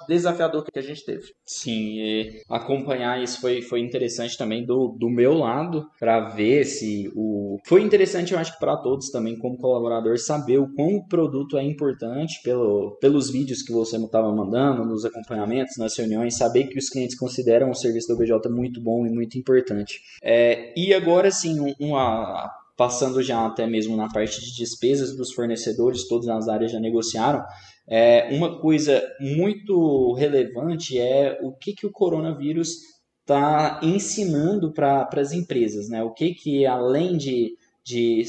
desafiador 0.09 0.65
que 0.65 0.79
a 0.79 0.83
gente 0.83 1.05
teve. 1.05 1.25
Sim, 1.45 2.29
acompanhar 2.49 3.23
isso 3.23 3.41
foi, 3.41 3.63
foi 3.63 3.81
interessante 3.81 4.37
também 4.37 4.65
do, 4.65 4.97
do 4.99 5.11
meu 5.11 5.35
lado, 5.35 5.87
para 5.99 6.21
ver 6.31 6.65
se 6.65 7.11
o. 7.15 7.59
Foi 7.67 7.83
interessante, 7.83 8.33
eu 8.33 8.39
acho 8.39 8.53
que 8.53 8.61
para 8.61 8.77
todos 8.77 9.11
também, 9.11 9.37
como 9.37 9.59
colaborador, 9.59 10.19
saber 10.19 10.59
o 10.59 10.73
quão 10.73 10.97
o 10.97 11.07
produto 11.07 11.59
é 11.59 11.65
importante 11.65 12.41
pelo, 12.43 12.97
pelos 13.01 13.31
vídeos 13.31 13.63
que 13.63 13.73
você 13.73 13.97
estava 13.97 14.33
mandando, 14.35 14.85
nos 14.85 15.05
acompanhamentos, 15.05 15.77
nas 15.77 15.97
reuniões, 15.97 16.37
saber 16.37 16.69
que 16.69 16.79
os 16.79 16.89
clientes 16.89 17.19
consideram 17.19 17.71
o 17.71 17.75
serviço 17.75 18.09
do 18.09 18.17
BJ 18.17 18.49
muito 18.51 18.81
bom 18.81 19.07
e 19.07 19.11
muito 19.11 19.39
importante. 19.39 20.01
É, 20.23 20.73
e 20.77 20.95
agora, 20.95 21.31
sim, 21.31 21.75
uma 21.79 22.51
passando 22.83 23.23
já 23.23 23.47
até 23.47 23.65
mesmo 23.65 23.97
na 23.97 24.09
parte 24.09 24.41
de 24.41 24.57
despesas 24.57 25.17
dos 25.17 25.33
fornecedores, 25.33 26.09
todas 26.09 26.27
as 26.27 26.49
áreas 26.49 26.73
já 26.73 26.81
negociaram. 26.81 27.41
É, 27.89 28.29
uma 28.33 28.59
coisa 28.59 29.01
muito 29.21 30.13
relevante 30.15 30.99
é 30.99 31.39
o 31.43 31.53
que, 31.53 31.75
que 31.75 31.87
o 31.87 31.93
coronavírus 31.93 32.71
está 33.21 33.79
ensinando 33.85 34.73
para 34.73 35.09
as 35.17 35.31
empresas, 35.31 35.89
né? 35.89 36.03
O 36.03 36.13
que 36.13 36.35
que 36.35 36.67
além 36.67 37.17
de, 37.17 37.53
de 37.85 38.25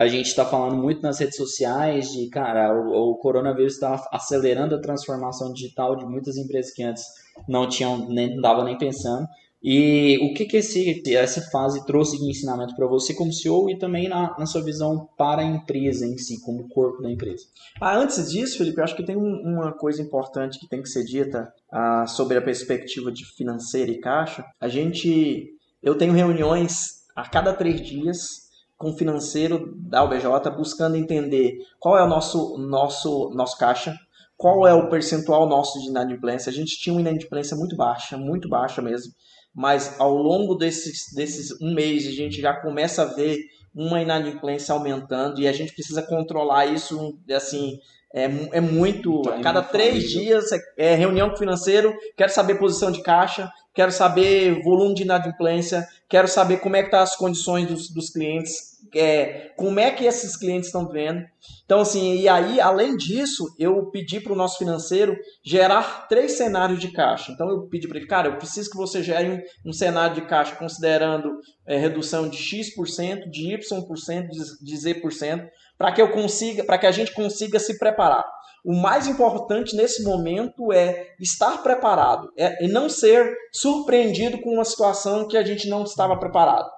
a 0.00 0.08
gente 0.08 0.26
está 0.26 0.44
falando 0.44 0.74
muito 0.74 1.00
nas 1.00 1.20
redes 1.20 1.36
sociais 1.36 2.10
de 2.10 2.28
cara, 2.30 2.74
o, 2.74 3.12
o 3.12 3.18
coronavírus 3.18 3.74
está 3.74 4.04
acelerando 4.10 4.74
a 4.74 4.80
transformação 4.80 5.52
digital 5.52 5.94
de 5.94 6.04
muitas 6.04 6.36
empresas 6.36 6.72
que 6.72 6.82
antes 6.82 7.04
não 7.48 7.68
tinham 7.68 8.08
nem 8.08 8.40
dava 8.40 8.64
nem 8.64 8.76
pensando. 8.76 9.28
E 9.66 10.18
o 10.18 10.34
que, 10.34 10.44
que 10.44 10.58
esse, 10.58 11.02
essa 11.16 11.40
fase 11.50 11.86
trouxe 11.86 12.18
de 12.18 12.28
ensinamento 12.28 12.76
para 12.76 12.86
você 12.86 13.14
como 13.14 13.32
CEO 13.32 13.70
e 13.70 13.78
também 13.78 14.10
na, 14.10 14.38
na, 14.38 14.44
sua 14.44 14.62
visão 14.62 15.08
para 15.16 15.40
a 15.40 15.44
empresa 15.44 16.04
em 16.04 16.18
si, 16.18 16.38
como 16.42 16.68
corpo 16.68 17.00
da 17.00 17.10
empresa? 17.10 17.46
Ah, 17.80 17.96
antes 17.96 18.30
disso, 18.30 18.58
Felipe, 18.58 18.76
eu 18.76 18.84
acho 18.84 18.94
que 18.94 19.06
tem 19.06 19.16
um, 19.16 19.40
uma 19.42 19.72
coisa 19.72 20.02
importante 20.02 20.58
que 20.58 20.68
tem 20.68 20.82
que 20.82 20.88
ser 20.90 21.02
dita 21.06 21.50
ah, 21.72 22.06
sobre 22.06 22.36
a 22.36 22.42
perspectiva 22.42 23.10
de 23.10 23.24
financeira 23.24 23.90
e 23.90 24.00
caixa. 24.00 24.44
A 24.60 24.68
gente, 24.68 25.56
eu 25.82 25.96
tenho 25.96 26.12
reuniões 26.12 27.06
a 27.16 27.26
cada 27.26 27.54
três 27.54 27.80
dias 27.80 28.50
com 28.76 28.90
o 28.90 28.98
financeiro 28.98 29.74
da 29.78 30.04
UBJ 30.04 30.28
buscando 30.54 30.96
entender 30.96 31.56
qual 31.80 31.96
é 31.96 32.04
o 32.04 32.08
nosso, 32.08 32.58
nosso, 32.58 33.30
nosso 33.30 33.56
caixa, 33.56 33.96
qual 34.36 34.68
é 34.68 34.74
o 34.74 34.90
percentual 34.90 35.48
nosso 35.48 35.80
de 35.80 35.88
inadimplência. 35.88 36.50
A 36.50 36.54
gente 36.54 36.78
tinha 36.78 36.92
uma 36.92 37.00
inadimplência 37.00 37.56
muito 37.56 37.74
baixa, 37.74 38.18
muito 38.18 38.46
baixa 38.46 38.82
mesmo 38.82 39.10
mas 39.54 39.98
ao 40.00 40.16
longo 40.16 40.54
desses, 40.54 41.14
desses 41.14 41.60
um 41.60 41.72
mês 41.72 42.06
a 42.06 42.10
gente 42.10 42.40
já 42.40 42.52
começa 42.52 43.02
a 43.02 43.06
ver 43.06 43.38
uma 43.74 44.02
inadimplência 44.02 44.72
aumentando 44.72 45.40
e 45.40 45.46
a 45.46 45.52
gente 45.52 45.72
precisa 45.72 46.02
controlar 46.02 46.66
isso 46.66 47.16
assim 47.30 47.78
é, 48.12 48.24
é 48.52 48.60
muito 48.60 49.28
a 49.28 49.40
cada 49.40 49.62
três 49.62 50.10
dias 50.10 50.50
é, 50.52 50.58
é 50.76 50.94
reunião 50.94 51.28
com 51.28 51.36
o 51.36 51.38
financeiro 51.38 51.94
quero 52.16 52.32
saber 52.32 52.56
posição 52.56 52.90
de 52.90 53.02
caixa 53.02 53.50
quero 53.72 53.92
saber 53.92 54.62
volume 54.62 54.94
de 54.94 55.02
inadimplência 55.02 55.86
quero 56.08 56.28
saber 56.28 56.58
como 56.58 56.76
é 56.76 56.82
que 56.82 56.90
tá 56.90 57.02
as 57.02 57.16
condições 57.16 57.66
dos, 57.68 57.90
dos 57.90 58.10
clientes 58.10 58.73
é, 58.94 59.52
como 59.56 59.78
é 59.80 59.90
que 59.90 60.04
esses 60.04 60.36
clientes 60.36 60.66
estão 60.66 60.88
vendo. 60.88 61.22
Então, 61.64 61.80
assim, 61.80 62.16
e 62.16 62.28
aí, 62.28 62.60
além 62.60 62.96
disso, 62.96 63.44
eu 63.58 63.90
pedi 63.90 64.20
para 64.20 64.32
o 64.32 64.36
nosso 64.36 64.58
financeiro 64.58 65.16
gerar 65.44 66.06
três 66.08 66.32
cenários 66.32 66.78
de 66.78 66.92
caixa. 66.92 67.32
Então, 67.32 67.48
eu 67.48 67.66
pedi 67.68 67.88
para 67.88 67.98
ele, 67.98 68.06
cara, 68.06 68.28
eu 68.28 68.36
preciso 68.36 68.70
que 68.70 68.76
você 68.76 69.02
gere 69.02 69.30
um, 69.30 69.70
um 69.70 69.72
cenário 69.72 70.14
de 70.14 70.22
caixa 70.22 70.56
considerando 70.56 71.30
é, 71.66 71.76
redução 71.76 72.28
de 72.28 72.36
X%, 72.36 73.30
de 73.30 73.54
Y%, 73.54 74.28
de, 74.62 74.76
Z%, 74.76 75.48
para 75.78 75.92
que 75.92 76.02
eu 76.02 76.10
consiga, 76.10 76.64
para 76.64 76.78
que 76.78 76.86
a 76.86 76.92
gente 76.92 77.12
consiga 77.12 77.58
se 77.58 77.78
preparar. 77.78 78.24
O 78.64 78.74
mais 78.74 79.06
importante 79.06 79.76
nesse 79.76 80.02
momento 80.02 80.72
é 80.72 81.08
estar 81.20 81.62
preparado 81.62 82.30
é, 82.36 82.64
e 82.64 82.68
não 82.68 82.88
ser 82.88 83.34
surpreendido 83.52 84.40
com 84.40 84.54
uma 84.54 84.64
situação 84.64 85.28
que 85.28 85.36
a 85.36 85.44
gente 85.44 85.68
não 85.68 85.84
estava 85.84 86.16
preparado. 86.18 86.70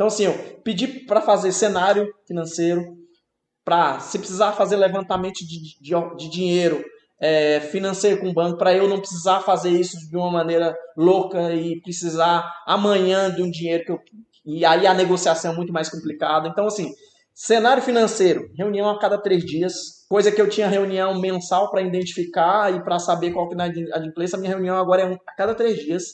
Então, 0.00 0.08
assim, 0.08 0.24
eu 0.24 0.32
pedi 0.64 0.86
para 0.86 1.20
fazer 1.20 1.52
cenário 1.52 2.10
financeiro, 2.26 2.96
para, 3.62 4.00
se 4.00 4.18
precisar 4.18 4.52
fazer 4.52 4.76
levantamento 4.76 5.40
de, 5.40 5.78
de, 5.78 6.16
de 6.16 6.30
dinheiro 6.30 6.82
é, 7.20 7.60
financeiro 7.60 8.18
com 8.18 8.30
o 8.30 8.32
banco, 8.32 8.56
para 8.56 8.72
eu 8.72 8.88
não 8.88 8.98
precisar 8.98 9.40
fazer 9.40 9.68
isso 9.68 10.08
de 10.08 10.16
uma 10.16 10.30
maneira 10.30 10.74
louca 10.96 11.52
e 11.52 11.78
precisar 11.82 12.50
amanhã 12.66 13.30
de 13.30 13.42
um 13.42 13.50
dinheiro 13.50 13.84
que 13.84 13.92
eu. 13.92 14.00
E 14.46 14.64
aí 14.64 14.86
a 14.86 14.94
negociação 14.94 15.52
é 15.52 15.54
muito 15.54 15.70
mais 15.70 15.90
complicada. 15.90 16.48
Então, 16.48 16.66
assim, 16.66 16.94
cenário 17.34 17.82
financeiro, 17.82 18.48
reunião 18.56 18.88
a 18.88 18.98
cada 18.98 19.18
três 19.18 19.44
dias, 19.44 20.06
coisa 20.08 20.32
que 20.32 20.40
eu 20.40 20.48
tinha 20.48 20.66
reunião 20.66 21.20
mensal 21.20 21.70
para 21.70 21.82
identificar 21.82 22.74
e 22.74 22.82
para 22.82 22.98
saber 22.98 23.32
qual 23.32 23.50
que 23.50 23.54
é 23.54 23.62
a 23.92 23.96
adimplência, 23.96 24.38
minha 24.38 24.52
reunião 24.52 24.78
agora 24.78 25.02
é 25.02 25.18
a 25.26 25.34
cada 25.34 25.54
três 25.54 25.78
dias. 25.78 26.06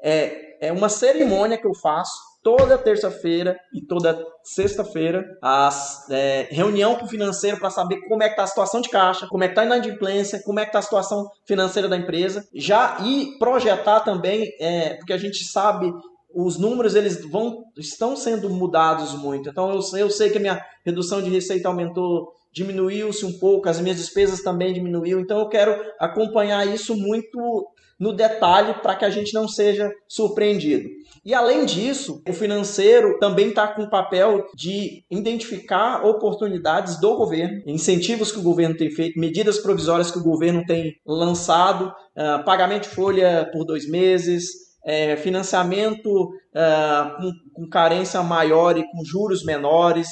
É, 0.00 0.68
é 0.68 0.72
uma 0.72 0.88
cerimônia 0.88 1.58
que 1.58 1.66
eu 1.66 1.74
faço 1.74 2.33
toda 2.44 2.76
terça-feira 2.76 3.58
e 3.72 3.80
toda 3.80 4.22
sexta-feira 4.44 5.24
as 5.42 6.08
é, 6.10 6.46
reunião 6.50 6.94
com 6.94 7.06
o 7.06 7.08
financeiro 7.08 7.58
para 7.58 7.70
saber 7.70 8.02
como 8.06 8.22
é 8.22 8.26
que 8.26 8.32
está 8.32 8.42
a 8.42 8.46
situação 8.46 8.82
de 8.82 8.90
caixa, 8.90 9.26
como 9.26 9.42
é 9.42 9.48
que 9.48 9.52
está 9.52 9.62
a 9.62 9.64
inadimplência, 9.64 10.42
como 10.44 10.60
é 10.60 10.64
que 10.64 10.68
está 10.68 10.78
a 10.78 10.82
situação 10.82 11.26
financeira 11.46 11.88
da 11.88 11.96
empresa, 11.96 12.46
já 12.54 12.98
e 13.02 13.38
projetar 13.38 14.00
também, 14.00 14.52
é, 14.60 14.94
porque 14.94 15.14
a 15.14 15.18
gente 15.18 15.42
sabe 15.42 15.90
os 16.34 16.58
números 16.58 16.94
eles 16.94 17.24
vão 17.24 17.64
estão 17.78 18.14
sendo 18.14 18.50
mudados 18.50 19.14
muito. 19.14 19.48
Então 19.48 19.72
eu, 19.72 19.98
eu 19.98 20.10
sei 20.10 20.28
que 20.28 20.38
a 20.38 20.40
minha 20.40 20.60
redução 20.84 21.22
de 21.22 21.30
receita 21.30 21.68
aumentou, 21.68 22.32
diminuiu-se 22.52 23.24
um 23.24 23.38
pouco, 23.38 23.68
as 23.68 23.80
minhas 23.80 23.96
despesas 23.96 24.42
também 24.42 24.74
diminuiu. 24.74 25.20
Então 25.20 25.38
eu 25.38 25.48
quero 25.48 25.74
acompanhar 25.98 26.66
isso 26.66 26.94
muito 26.94 27.68
no 27.98 28.12
detalhe 28.12 28.74
para 28.74 28.96
que 28.96 29.04
a 29.04 29.10
gente 29.10 29.32
não 29.34 29.48
seja 29.48 29.90
surpreendido. 30.08 30.88
E 31.24 31.32
além 31.32 31.64
disso, 31.64 32.22
o 32.28 32.32
financeiro 32.32 33.18
também 33.18 33.48
está 33.48 33.66
com 33.68 33.84
o 33.84 33.90
papel 33.90 34.44
de 34.54 35.04
identificar 35.10 36.04
oportunidades 36.04 37.00
do 37.00 37.16
governo, 37.16 37.62
incentivos 37.66 38.30
que 38.30 38.38
o 38.38 38.42
governo 38.42 38.76
tem 38.76 38.90
feito, 38.90 39.18
medidas 39.18 39.58
provisórias 39.58 40.10
que 40.10 40.18
o 40.18 40.22
governo 40.22 40.64
tem 40.66 40.92
lançado, 41.06 41.86
uh, 41.86 42.44
pagamento 42.44 42.82
de 42.82 42.94
folha 42.94 43.48
por 43.52 43.64
dois 43.64 43.88
meses, 43.88 44.64
é, 44.84 45.16
financiamento 45.16 46.08
uh, 46.10 47.16
com, 47.16 47.32
com 47.54 47.68
carência 47.70 48.22
maior 48.22 48.76
e 48.76 48.84
com 48.90 49.02
juros 49.02 49.42
menores. 49.44 50.08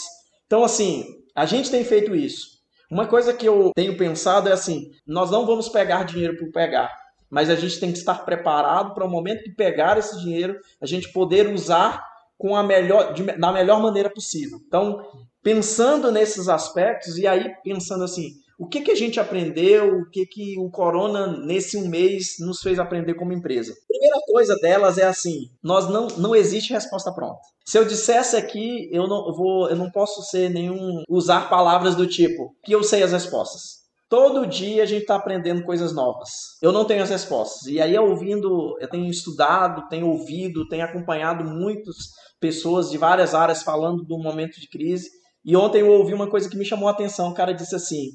Então, 0.47 0.65
assim, 0.65 1.05
a 1.37 1.45
gente 1.45 1.71
tem 1.71 1.85
feito 1.85 2.15
isso. 2.15 2.53
Uma 2.91 3.07
coisa 3.07 3.35
que 3.35 3.47
eu 3.47 3.71
tenho 3.75 3.99
pensado 3.99 4.49
é 4.49 4.53
assim: 4.53 4.91
nós 5.07 5.31
não 5.31 5.45
vamos 5.45 5.69
pegar 5.69 6.05
dinheiro 6.05 6.39
por 6.39 6.51
pegar 6.51 7.02
mas 7.33 7.49
a 7.49 7.55
gente 7.55 7.81
tem 7.81 7.91
que 7.91 7.97
estar 7.97 8.27
preparado 8.27 8.93
para 8.93 9.07
o 9.07 9.11
momento 9.11 9.43
de 9.45 9.55
pegar 9.55 9.97
esse 9.97 10.21
dinheiro, 10.21 10.55
a 10.83 10.85
gente 10.85 11.11
poder 11.15 11.49
usar 11.49 12.05
com 12.37 12.55
a 12.55 12.63
melhor, 12.63 13.15
de, 13.15 13.23
da 13.23 13.51
melhor 13.51 13.81
maneira 13.81 14.11
possível. 14.11 14.59
Então, 14.67 15.03
pensando 15.43 16.13
nesses 16.13 16.47
aspectos, 16.47 17.17
e 17.17 17.27
aí 17.27 17.55
pensando 17.65 18.05
assim, 18.05 18.33
o 18.59 18.69
que, 18.69 18.83
que 18.83 18.91
a 18.91 18.95
gente 18.95 19.19
aprendeu, 19.19 19.97
o 19.97 20.11
que, 20.11 20.27
que 20.27 20.59
o 20.59 20.71
corona 20.71 21.27
nesse 21.27 21.79
um 21.79 21.89
mês 21.89 22.37
nos 22.39 22.61
fez 22.61 22.79
aprender 22.79 23.15
como 23.15 23.33
empresa. 23.33 23.75
primeira 23.89 24.21
coisa 24.27 24.55
delas 24.57 24.99
é 24.99 25.05
assim, 25.05 25.49
nós 25.63 25.89
não, 25.89 26.09
não 26.19 26.37
existe 26.37 26.75
resposta 26.75 27.11
pronta. 27.13 27.41
Se 27.65 27.79
eu 27.79 27.87
dissesse 27.87 28.37
aqui, 28.37 28.91
eu 28.93 29.09
não 29.09 29.35
vou, 29.35 29.71
eu 29.71 29.77
não 29.77 29.91
posso 29.91 30.23
ser 30.23 30.51
nenhum 30.51 31.03
usar 31.09 31.49
palavras 31.49 31.97
do 31.97 32.07
tipo 32.07 32.55
que 32.63 32.75
eu 32.75 32.83
sei 32.83 33.03
as 33.03 33.13
respostas. 33.13 33.82
Todo 34.13 34.47
dia 34.47 34.83
a 34.83 34.87
gente 34.87 35.01
está 35.01 35.15
aprendendo 35.15 35.65
coisas 35.65 35.95
novas. 35.95 36.29
Eu 36.61 36.71
não 36.71 36.85
tenho 36.85 37.03
as 37.03 37.09
respostas. 37.09 37.63
E 37.67 37.81
aí, 37.81 37.99
ouvindo, 37.99 38.77
eu 38.79 38.87
tenho 38.87 39.11
estudado, 39.11 39.89
tenho 39.89 40.07
ouvido, 40.07 40.69
tenho 40.69 40.85
acompanhado 40.85 41.43
muitas 41.45 41.97
pessoas 42.39 42.91
de 42.91 42.99
várias 42.99 43.35
áreas 43.35 43.63
falando 43.63 44.05
do 44.05 44.19
momento 44.19 44.61
de 44.61 44.69
crise. 44.69 45.09
E 45.43 45.57
ontem 45.57 45.81
eu 45.81 45.91
ouvi 45.91 46.13
uma 46.13 46.29
coisa 46.29 46.47
que 46.47 46.59
me 46.59 46.65
chamou 46.67 46.89
a 46.89 46.91
atenção. 46.91 47.31
O 47.31 47.35
cara 47.35 47.55
disse 47.55 47.75
assim: 47.75 48.11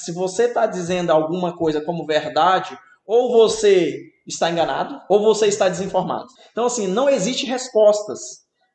se 0.00 0.14
você 0.14 0.44
está 0.44 0.64
dizendo 0.64 1.10
alguma 1.10 1.54
coisa 1.54 1.82
como 1.82 2.06
verdade, 2.06 2.74
ou 3.06 3.30
você 3.30 3.94
está 4.26 4.50
enganado, 4.50 4.98
ou 5.06 5.20
você 5.20 5.48
está 5.48 5.68
desinformado. 5.68 6.28
Então, 6.50 6.64
assim, 6.64 6.86
não 6.86 7.10
existe 7.10 7.44
respostas. 7.44 8.20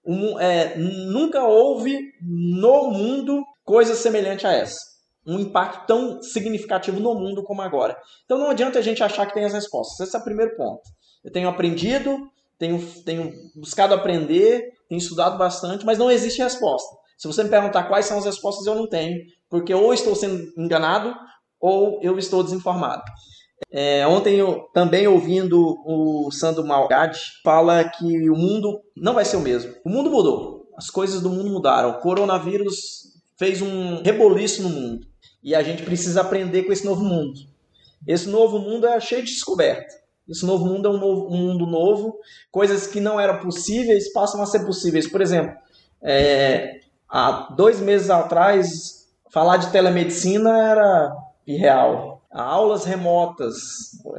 Um, 0.05 0.39
é, 0.39 0.77
nunca 0.77 1.43
houve 1.43 1.97
no 2.21 2.91
mundo 2.91 3.43
coisa 3.65 3.95
semelhante 3.95 4.45
a 4.45 4.53
essa 4.53 4.96
um 5.27 5.39
impacto 5.39 5.85
tão 5.85 6.21
significativo 6.21 6.99
no 6.99 7.13
mundo 7.13 7.43
como 7.43 7.61
agora. 7.61 7.97
Então 8.23 8.37
não 8.37 8.49
adianta 8.49 8.79
a 8.79 8.81
gente 8.81 9.03
achar 9.03 9.25
que 9.25 9.33
tem 9.33 9.43
as 9.43 9.53
respostas. 9.53 10.07
Esse 10.07 10.15
é 10.15 10.19
o 10.19 10.23
primeiro 10.23 10.55
ponto. 10.55 10.81
Eu 11.23 11.31
tenho 11.31 11.49
aprendido, 11.49 12.29
tenho, 12.57 12.79
tenho 13.03 13.33
buscado 13.55 13.93
aprender, 13.93 14.71
tenho 14.87 14.99
estudado 14.99 15.37
bastante, 15.37 15.85
mas 15.85 15.97
não 15.97 16.09
existe 16.09 16.41
resposta. 16.41 16.95
Se 17.17 17.27
você 17.27 17.43
me 17.43 17.49
perguntar 17.49 17.83
quais 17.83 18.05
são 18.05 18.17
as 18.17 18.25
respostas, 18.25 18.65
eu 18.65 18.75
não 18.75 18.87
tenho, 18.87 19.17
porque 19.49 19.73
ou 19.73 19.93
estou 19.93 20.15
sendo 20.15 20.51
enganado 20.57 21.13
ou 21.59 21.99
eu 22.01 22.17
estou 22.17 22.43
desinformado. 22.43 23.03
É, 23.71 24.05
ontem 24.07 24.35
eu 24.35 24.67
também 24.73 25.07
ouvindo 25.07 25.75
o 25.85 26.31
Sandro 26.31 26.65
Malgade 26.65 27.19
fala 27.43 27.83
que 27.83 28.29
o 28.29 28.35
mundo 28.35 28.79
não 28.95 29.13
vai 29.13 29.25
ser 29.25 29.37
o 29.37 29.41
mesmo. 29.41 29.73
O 29.83 29.89
mundo 29.89 30.11
mudou. 30.11 30.67
As 30.77 30.89
coisas 30.89 31.21
do 31.21 31.29
mundo 31.29 31.49
mudaram. 31.49 31.89
O 31.89 31.99
coronavírus 31.99 33.07
fez 33.37 33.61
um 33.61 34.01
reboliço 34.03 34.61
no 34.61 34.69
mundo. 34.69 35.06
E 35.43 35.56
a 35.56 35.63
gente 35.63 35.84
precisa 35.84 36.21
aprender 36.21 36.63
com 36.63 36.73
esse 36.73 36.86
novo 36.86 37.04
mundo. 37.04 37.39
Esse 38.06 38.28
novo 38.28 38.60
mundo 38.60 38.88
é 38.88 39.00
cheio 39.00 39.23
de 39.23 39.32
descoberta. 39.32 39.95
Esse 40.28 40.45
novo 40.45 40.65
mundo 40.65 40.88
é 40.88 40.91
um, 40.91 40.97
novo, 40.97 41.34
um 41.34 41.38
mundo 41.38 41.65
novo. 41.65 42.19
Coisas 42.52 42.86
que 42.86 43.00
não 43.00 43.19
eram 43.19 43.39
possíveis 43.39 44.12
passam 44.12 44.41
a 44.41 44.45
ser 44.45 44.65
possíveis. 44.65 45.08
Por 45.08 45.21
exemplo, 45.21 45.56
é, 46.02 46.82
há 47.10 47.54
dois 47.56 47.80
meses 47.80 48.10
atrás, 48.10 49.08
falar 49.32 49.58
de 49.58 49.71
telemedicina 49.71 50.50
era 50.69 51.15
irreal. 51.45 52.21
Aulas 52.30 52.84
remotas 52.84 53.56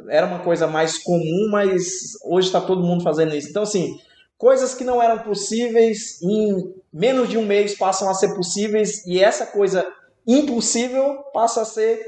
era 0.09 0.27
uma 0.27 0.39
coisa 0.41 0.67
mais 0.67 0.99
comum, 0.99 1.49
mas 1.51 2.19
hoje 2.25 2.49
está 2.49 2.61
todo 2.61 2.83
mundo 2.83 3.05
fazendo 3.05 3.37
isso. 3.37 3.51
Então, 3.51 3.63
assim, 3.63 4.01
coisas 4.37 4.75
que 4.75 4.85
não 4.85 5.03
eram 5.03 5.19
possíveis 5.19 6.21
em 6.23 6.75
menos 6.93 7.29
de 7.29 7.37
um 7.37 7.45
mês 7.45 7.77
passam 7.77 8.09
a 8.09 8.15
ser 8.15 8.35
possíveis 8.35 9.07
e 9.07 9.23
essa 9.23 9.47
coisa 9.47 9.87
impossível 10.29 11.17
passa 11.33 11.63
a 11.63 11.65
ser 11.65 11.99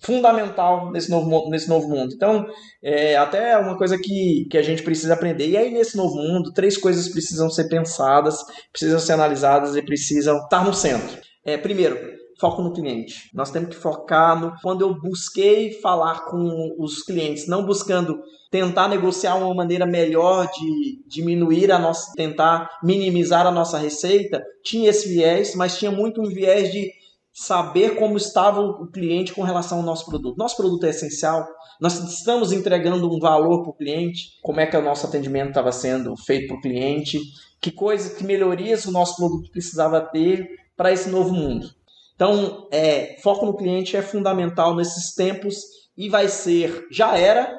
fundamental 0.00 0.90
nesse 0.90 1.10
novo, 1.10 1.50
nesse 1.50 1.68
novo 1.68 1.88
mundo. 1.88 2.12
Então, 2.14 2.46
é 2.82 3.16
até 3.16 3.56
uma 3.58 3.76
coisa 3.76 3.98
que, 3.98 4.46
que 4.50 4.56
a 4.56 4.62
gente 4.62 4.82
precisa 4.82 5.14
aprender. 5.14 5.48
E 5.48 5.56
aí, 5.56 5.70
nesse 5.70 5.96
novo 5.96 6.16
mundo, 6.16 6.52
três 6.52 6.76
coisas 6.76 7.08
precisam 7.08 7.50
ser 7.50 7.68
pensadas, 7.68 8.38
precisam 8.72 8.98
ser 8.98 9.12
analisadas 9.12 9.76
e 9.76 9.82
precisam 9.82 10.38
estar 10.38 10.64
no 10.64 10.72
centro. 10.72 11.18
É, 11.44 11.56
primeiro, 11.56 11.98
foco 12.38 12.62
no 12.62 12.72
cliente. 12.72 13.30
Nós 13.34 13.50
temos 13.50 13.70
que 13.70 13.82
focar 13.82 14.38
no. 14.38 14.54
Quando 14.62 14.82
eu 14.82 14.94
busquei 14.94 15.72
falar 15.80 16.26
com 16.26 16.74
os 16.78 17.02
clientes, 17.02 17.48
não 17.48 17.64
buscando 17.64 18.18
tentar 18.50 18.88
negociar 18.88 19.34
uma 19.36 19.54
maneira 19.54 19.86
melhor 19.86 20.48
de 20.50 21.02
diminuir 21.06 21.70
a 21.72 21.78
nossa, 21.78 22.12
tentar 22.14 22.70
minimizar 22.82 23.46
a 23.46 23.50
nossa 23.50 23.76
receita, 23.76 24.42
tinha 24.62 24.90
esse 24.90 25.08
viés, 25.08 25.54
mas 25.54 25.78
tinha 25.78 25.90
muito 25.90 26.22
um 26.22 26.28
viés 26.28 26.70
de 26.70 26.90
saber 27.36 27.96
como 27.96 28.16
estava 28.16 28.62
o 28.62 28.86
cliente 28.86 29.34
com 29.34 29.42
relação 29.42 29.78
ao 29.78 29.84
nosso 29.84 30.06
produto. 30.06 30.38
Nosso 30.38 30.56
produto 30.56 30.86
é 30.86 30.88
essencial, 30.88 31.46
nós 31.78 31.98
estamos 31.98 32.50
entregando 32.50 33.14
um 33.14 33.20
valor 33.20 33.62
para 33.62 33.70
o 33.70 33.76
cliente, 33.76 34.38
como 34.42 34.58
é 34.58 34.66
que 34.66 34.74
o 34.74 34.82
nosso 34.82 35.06
atendimento 35.06 35.48
estava 35.48 35.70
sendo 35.70 36.16
feito 36.16 36.48
para 36.48 36.56
o 36.56 36.60
cliente, 36.62 37.20
que 37.60 37.70
coisas, 37.70 38.14
que 38.14 38.24
melhorias 38.24 38.86
o 38.86 38.90
nosso 38.90 39.16
produto 39.16 39.50
precisava 39.50 40.00
ter 40.00 40.48
para 40.74 40.90
esse 40.90 41.10
novo 41.10 41.34
mundo. 41.34 41.68
Então, 42.14 42.68
é, 42.72 43.16
foco 43.22 43.44
no 43.44 43.54
cliente 43.54 43.98
é 43.98 44.00
fundamental 44.00 44.74
nesses 44.74 45.14
tempos 45.14 45.56
e 45.94 46.08
vai 46.08 46.28
ser, 46.28 46.86
já 46.90 47.18
era, 47.18 47.54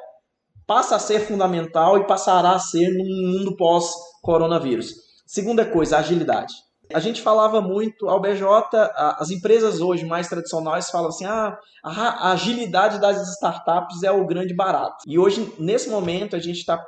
passa 0.66 0.96
a 0.96 0.98
ser 0.98 1.20
fundamental 1.20 1.98
e 1.98 2.06
passará 2.06 2.50
a 2.50 2.58
ser 2.58 2.88
no 2.88 3.04
mundo 3.04 3.56
pós-coronavírus. 3.56 4.92
Segunda 5.24 5.64
coisa, 5.64 5.98
agilidade. 5.98 6.52
A 6.92 7.00
gente 7.00 7.20
falava 7.20 7.60
muito, 7.60 8.08
ao 8.08 8.20
BJ, 8.20 8.46
as 9.18 9.30
empresas 9.30 9.80
hoje 9.80 10.06
mais 10.06 10.28
tradicionais 10.28 10.90
falam 10.90 11.08
assim: 11.08 11.26
ah, 11.26 11.58
a 11.82 12.32
agilidade 12.32 12.98
das 12.98 13.28
startups 13.34 14.02
é 14.02 14.10
o 14.10 14.26
grande 14.26 14.54
barato. 14.54 14.96
E 15.06 15.18
hoje, 15.18 15.52
nesse 15.58 15.90
momento, 15.90 16.34
a 16.34 16.38
gente 16.38 16.58
está 16.58 16.82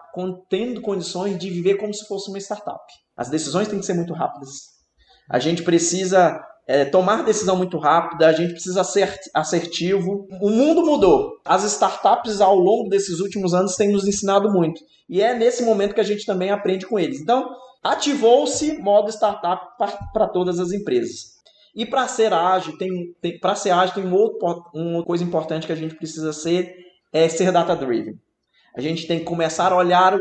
tendo 0.49 0.81
condições 0.81 1.39
de 1.39 1.51
viver 1.51 1.75
como 1.75 1.93
se 1.93 2.07
fosse 2.07 2.31
uma 2.31 2.39
startup. 2.39 2.81
As 3.17 3.29
decisões 3.29 3.69
têm 3.69 3.79
que 3.79 3.87
ser 3.87 3.95
muito 3.95 4.15
rápidas. 4.15 4.51
A 5.29 5.39
gente 5.39 5.63
precisa 5.63 6.43
é, 6.67 6.85
tomar 6.85 7.23
decisão 7.23 7.57
muito 7.57 7.79
rápida, 7.79 8.29
a 8.29 8.33
gente 8.33 8.53
precisa 8.53 8.83
ser 8.83 9.19
assertivo. 9.35 10.27
O 10.41 10.49
mundo 10.49 10.85
mudou. 10.85 11.33
As 11.45 11.63
startups, 11.65 12.41
ao 12.41 12.57
longo 12.57 12.89
desses 12.89 13.21
últimos 13.21 13.53
anos, 13.53 13.77
têm 13.77 13.93
nos 13.93 14.07
ensinado 14.07 14.51
muito. 14.51 14.81
E 15.09 15.21
é 15.21 15.35
nesse 15.35 15.63
momento 15.63 15.95
que 15.95 16.01
a 16.01 16.05
gente 16.05 16.25
também 16.25 16.51
aprende 16.51 16.87
com 16.87 16.99
eles. 16.99 17.21
Então, 17.21 17.51
ativou-se 17.83 18.79
modo 18.79 19.11
startup 19.11 19.77
para 20.13 20.29
todas 20.29 20.59
as 20.59 20.73
empresas. 20.73 21.41
E 21.75 21.87
para 21.87 22.09
ser 22.09 22.33
ágil, 22.33 22.77
tem, 22.77 23.15
tem 23.21 23.39
para 23.39 23.55
ser 23.55 23.71
ágil 23.71 23.95
tem 23.95 24.07
um 24.07 24.15
outro, 24.15 24.65
uma 24.75 25.05
coisa 25.05 25.23
importante 25.23 25.67
que 25.67 25.73
a 25.73 25.77
gente 25.77 25.95
precisa 25.95 26.33
ser 26.33 26.77
é 27.13 27.29
ser 27.29 27.53
data 27.53 27.75
driven. 27.77 28.19
A 28.77 28.81
gente 28.81 29.07
tem 29.07 29.19
que 29.19 29.25
começar 29.25 29.73
a 29.73 29.77
olhar 29.77 30.17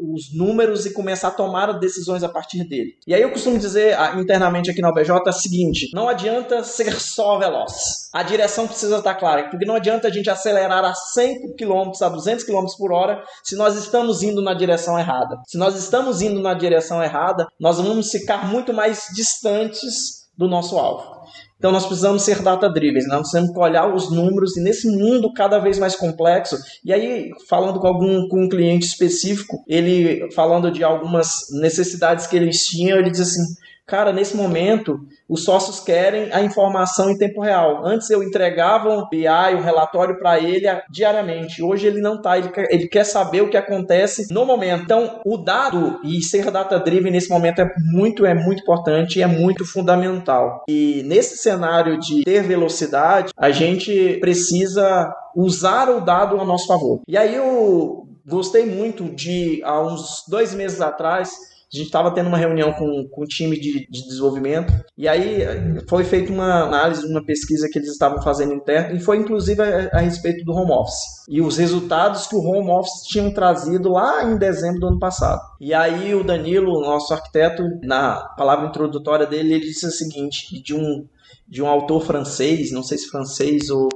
os 0.00 0.36
números 0.36 0.84
e 0.86 0.92
começar 0.92 1.28
a 1.28 1.32
tomar 1.32 1.72
decisões 1.78 2.22
a 2.22 2.28
partir 2.28 2.64
dele. 2.68 2.92
E 3.06 3.14
aí 3.14 3.22
eu 3.22 3.30
costumo 3.30 3.58
dizer 3.58 3.98
ah, 3.98 4.14
internamente 4.18 4.70
aqui 4.70 4.80
na 4.80 4.90
OBJ 4.90 5.10
o 5.10 5.32
seguinte: 5.32 5.90
não 5.94 6.08
adianta 6.08 6.62
ser 6.62 7.00
só 7.00 7.38
veloz. 7.38 8.04
A 8.12 8.22
direção 8.22 8.68
precisa 8.68 8.98
estar 8.98 9.14
clara, 9.14 9.48
porque 9.50 9.66
não 9.66 9.74
adianta 9.74 10.08
a 10.08 10.10
gente 10.10 10.30
acelerar 10.30 10.84
a 10.84 10.94
100 10.94 11.56
km, 11.56 11.90
a 12.00 12.08
200 12.08 12.44
km 12.44 12.64
por 12.78 12.92
hora, 12.92 13.24
se 13.42 13.56
nós 13.56 13.76
estamos 13.76 14.22
indo 14.22 14.42
na 14.42 14.54
direção 14.54 14.98
errada. 14.98 15.40
Se 15.46 15.58
nós 15.58 15.74
estamos 15.76 16.22
indo 16.22 16.40
na 16.40 16.54
direção 16.54 17.02
errada, 17.02 17.46
nós 17.58 17.78
vamos 17.78 18.10
ficar 18.10 18.46
muito 18.46 18.72
mais 18.72 19.06
distantes 19.14 20.24
do 20.36 20.48
nosso 20.48 20.78
alvo. 20.78 21.13
Então 21.58 21.72
nós 21.72 21.86
precisamos 21.86 22.22
ser 22.22 22.42
data-driven, 22.42 23.06
nós 23.06 23.30
temos 23.30 23.50
que 23.50 23.58
olhar 23.58 23.92
os 23.92 24.10
números 24.10 24.56
e 24.56 24.62
nesse 24.62 24.88
mundo 24.88 25.32
cada 25.32 25.58
vez 25.58 25.78
mais 25.78 25.96
complexo, 25.96 26.56
e 26.84 26.92
aí 26.92 27.30
falando 27.48 27.80
com 27.80 27.86
algum 27.86 28.28
com 28.28 28.44
um 28.44 28.48
cliente 28.48 28.86
específico, 28.86 29.64
ele 29.66 30.30
falando 30.32 30.70
de 30.70 30.84
algumas 30.84 31.46
necessidades 31.60 32.26
que 32.26 32.36
eles 32.36 32.66
tinham, 32.66 32.98
ele 32.98 33.10
diz 33.10 33.20
assim: 33.20 33.42
Cara, 33.86 34.12
nesse 34.12 34.34
momento, 34.34 35.00
os 35.28 35.44
sócios 35.44 35.78
querem 35.78 36.32
a 36.32 36.42
informação 36.42 37.10
em 37.10 37.18
tempo 37.18 37.42
real. 37.42 37.84
Antes 37.84 38.08
eu 38.08 38.22
entregava 38.22 38.88
um 38.88 39.06
BI, 39.08 39.28
um 39.56 39.60
relatório 39.60 40.18
para 40.18 40.40
ele 40.40 40.66
diariamente. 40.90 41.62
Hoje 41.62 41.86
ele 41.86 42.00
não 42.00 42.14
está, 42.14 42.38
ele, 42.38 42.50
ele, 42.70 42.88
quer 42.88 43.04
saber 43.04 43.42
o 43.42 43.50
que 43.50 43.58
acontece 43.58 44.32
no 44.32 44.46
momento. 44.46 44.84
Então, 44.84 45.20
o 45.24 45.36
dado 45.36 46.00
e 46.02 46.22
ser 46.22 46.50
data-driven 46.50 47.12
nesse 47.12 47.28
momento 47.28 47.60
é 47.60 47.70
muito, 47.92 48.24
é 48.24 48.32
muito 48.32 48.62
importante 48.62 49.18
e 49.18 49.22
é 49.22 49.26
muito 49.26 49.66
fundamental. 49.66 50.64
E 50.66 51.02
nesse 51.04 51.36
cenário 51.36 51.98
de 51.98 52.22
ter 52.24 52.42
velocidade, 52.42 53.32
a 53.36 53.50
gente 53.50 54.18
precisa 54.18 55.14
usar 55.36 55.90
o 55.90 56.00
dado 56.00 56.40
a 56.40 56.44
nosso 56.44 56.66
favor. 56.66 57.02
E 57.06 57.18
aí 57.18 57.34
eu 57.34 58.08
gostei 58.26 58.64
muito 58.64 59.04
de, 59.04 59.60
há 59.64 59.80
uns 59.80 60.24
dois 60.28 60.54
meses 60.54 60.80
atrás, 60.80 61.30
a 61.74 61.76
gente 61.76 61.86
estava 61.86 62.12
tendo 62.12 62.28
uma 62.28 62.38
reunião 62.38 62.72
com, 62.72 63.08
com 63.08 63.22
o 63.22 63.26
time 63.26 63.58
de, 63.58 63.86
de, 63.90 64.06
desenvolvimento 64.06 64.72
e 64.96 65.08
aí 65.08 65.40
foi 65.88 66.04
feita 66.04 66.32
uma 66.32 66.62
análise, 66.62 67.04
uma 67.04 67.24
pesquisa 67.24 67.68
que 67.68 67.78
eles 67.78 67.90
estavam 67.90 68.22
fazendo 68.22 68.54
interno 68.54 68.96
e 68.96 69.00
foi 69.00 69.16
inclusive 69.16 69.60
a, 69.60 69.88
a, 69.92 69.98
respeito 69.98 70.44
do 70.44 70.52
home 70.52 70.70
office 70.70 71.24
e 71.28 71.40
os 71.40 71.56
resultados 71.56 72.28
que 72.28 72.36
o 72.36 72.42
home 72.42 72.70
office 72.70 73.02
tinham 73.08 73.32
trazido 73.32 73.90
lá 73.90 74.24
em 74.24 74.38
dezembro 74.38 74.80
do 74.80 74.86
ano 74.86 74.98
passado. 75.00 75.40
E 75.60 75.74
aí 75.74 76.14
o 76.14 76.22
Danilo, 76.22 76.80
nosso 76.80 77.12
arquiteto, 77.12 77.62
na 77.82 78.20
palavra 78.36 78.68
introdutória 78.68 79.26
dele, 79.26 79.54
ele 79.54 79.66
disse 79.66 79.86
o 79.86 79.90
seguinte, 79.90 80.62
de 80.62 80.74
um, 80.74 81.06
de 81.48 81.60
um 81.60 81.66
autor 81.66 82.04
francês, 82.04 82.70
não 82.70 82.82
sei 82.84 82.98
se 82.98 83.08
francês 83.08 83.68
ou, 83.70 83.88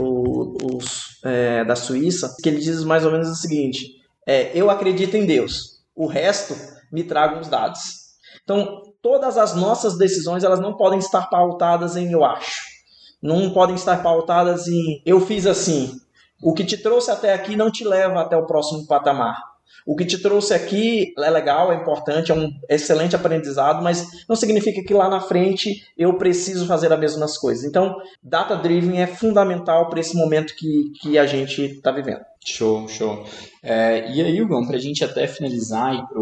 ou, 0.00 0.56
ou 0.62 0.78
é, 1.24 1.64
da 1.64 1.76
Suíça, 1.76 2.34
que 2.42 2.48
ele 2.48 2.60
diz 2.60 2.82
mais 2.84 3.04
ou 3.04 3.12
menos 3.12 3.28
o 3.28 3.34
seguinte, 3.34 3.98
é, 4.26 4.50
eu 4.54 4.70
acredito 4.70 5.16
em 5.16 5.26
Deus, 5.26 5.82
o 5.94 6.06
resto 6.06 6.54
me 6.92 7.04
tragam 7.04 7.40
os 7.40 7.48
dados. 7.48 8.08
Então, 8.42 8.82
todas 9.02 9.36
as 9.36 9.54
nossas 9.54 9.96
decisões 9.96 10.44
elas 10.44 10.60
não 10.60 10.76
podem 10.76 10.98
estar 10.98 11.28
pautadas 11.28 11.96
em 11.96 12.12
eu 12.12 12.24
acho. 12.24 12.62
não 13.22 13.50
podem 13.50 13.74
estar 13.74 14.02
pautadas 14.02 14.68
em 14.68 15.02
eu 15.04 15.20
fiz 15.20 15.46
assim. 15.46 15.92
O 16.42 16.54
que 16.54 16.64
te 16.64 16.76
trouxe 16.76 17.10
até 17.10 17.34
aqui 17.34 17.56
não 17.56 17.70
te 17.70 17.84
leva 17.84 18.20
até 18.20 18.36
o 18.36 18.46
próximo 18.46 18.86
patamar. 18.86 19.48
O 19.88 19.96
que 19.96 20.04
te 20.04 20.18
trouxe 20.18 20.52
aqui 20.52 21.14
é 21.18 21.30
legal, 21.30 21.72
é 21.72 21.76
importante, 21.76 22.30
é 22.30 22.34
um 22.34 22.50
excelente 22.68 23.16
aprendizado, 23.16 23.82
mas 23.82 24.06
não 24.28 24.36
significa 24.36 24.82
que 24.82 24.92
lá 24.92 25.08
na 25.08 25.18
frente 25.20 25.82
eu 25.96 26.14
preciso 26.18 26.66
fazer 26.66 26.92
as 26.92 27.00
mesmas 27.00 27.38
coisas. 27.38 27.64
Então, 27.64 27.96
data 28.22 28.54
driven 28.54 29.00
é 29.00 29.06
fundamental 29.06 29.88
para 29.88 29.98
esse 29.98 30.14
momento 30.14 30.54
que, 30.54 30.92
que 31.00 31.18
a 31.18 31.26
gente 31.26 31.62
está 31.62 31.90
vivendo. 31.90 32.20
Show, 32.44 32.86
show. 32.86 33.24
É, 33.62 34.12
e 34.12 34.20
aí, 34.20 34.42
Hugo, 34.42 34.66
para 34.66 34.76
a 34.76 34.80
gente 34.80 35.02
até 35.02 35.26
finalizar 35.26 35.94
e 35.94 36.06
para 36.06 36.20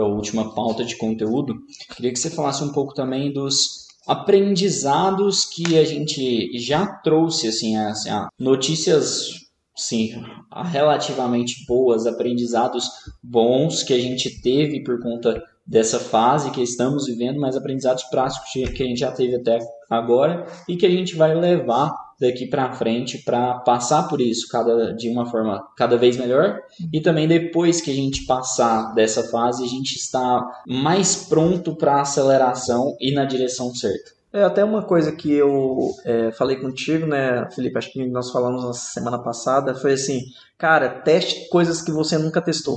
a 0.00 0.06
última 0.06 0.54
pauta 0.54 0.84
de 0.84 0.96
conteúdo, 0.96 1.54
queria 1.94 2.12
que 2.12 2.18
você 2.18 2.30
falasse 2.30 2.62
um 2.62 2.72
pouco 2.72 2.94
também 2.94 3.32
dos 3.32 3.86
aprendizados 4.06 5.44
que 5.44 5.78
a 5.78 5.84
gente 5.84 6.56
já 6.58 6.86
trouxe, 6.86 7.48
assim, 7.48 7.76
assim 7.76 8.10
notícias 8.38 9.46
sim, 9.76 10.22
relativamente 10.70 11.66
boas, 11.66 12.06
aprendizados 12.06 12.88
bons 13.22 13.82
que 13.82 13.92
a 13.92 13.98
gente 13.98 14.40
teve 14.40 14.82
por 14.82 15.02
conta 15.02 15.42
dessa 15.66 15.98
fase 15.98 16.52
que 16.52 16.62
estamos 16.62 17.06
vivendo, 17.06 17.40
mas 17.40 17.56
aprendizados 17.56 18.04
práticos 18.04 18.50
que 18.52 18.82
a 18.82 18.86
gente 18.86 19.00
já 19.00 19.10
teve 19.10 19.34
até 19.34 19.58
agora 19.90 20.46
e 20.68 20.76
que 20.76 20.86
a 20.86 20.90
gente 20.90 21.16
vai 21.16 21.34
levar 21.34 21.92
daqui 22.20 22.46
para 22.46 22.72
frente 22.72 23.18
para 23.18 23.54
passar 23.60 24.08
por 24.08 24.20
isso 24.20 24.48
cada 24.48 24.92
de 24.94 25.08
uma 25.08 25.26
forma 25.26 25.62
cada 25.76 25.96
vez 25.96 26.16
melhor 26.16 26.58
e 26.92 27.00
também 27.00 27.28
depois 27.28 27.80
que 27.80 27.90
a 27.90 27.94
gente 27.94 28.24
passar 28.24 28.94
dessa 28.94 29.22
fase 29.24 29.64
a 29.64 29.68
gente 29.68 29.96
está 29.96 30.44
mais 30.66 31.26
pronto 31.28 31.76
para 31.76 32.00
aceleração 32.00 32.96
e 33.00 33.12
na 33.12 33.24
direção 33.24 33.74
certa. 33.74 34.16
É 34.32 34.42
até 34.42 34.62
uma 34.62 34.82
coisa 34.82 35.12
que 35.12 35.32
eu 35.32 35.94
é, 36.04 36.30
falei 36.30 36.56
contigo, 36.56 37.06
né, 37.06 37.48
Felipe? 37.54 37.78
Acho 37.78 37.90
que 37.90 38.06
nós 38.06 38.30
falamos 38.30 38.64
na 38.64 38.72
semana 38.74 39.18
passada. 39.18 39.74
Foi 39.74 39.94
assim, 39.94 40.20
cara, 40.58 40.90
teste 40.90 41.48
coisas 41.48 41.80
que 41.80 41.90
você 41.90 42.18
nunca 42.18 42.42
testou. 42.42 42.76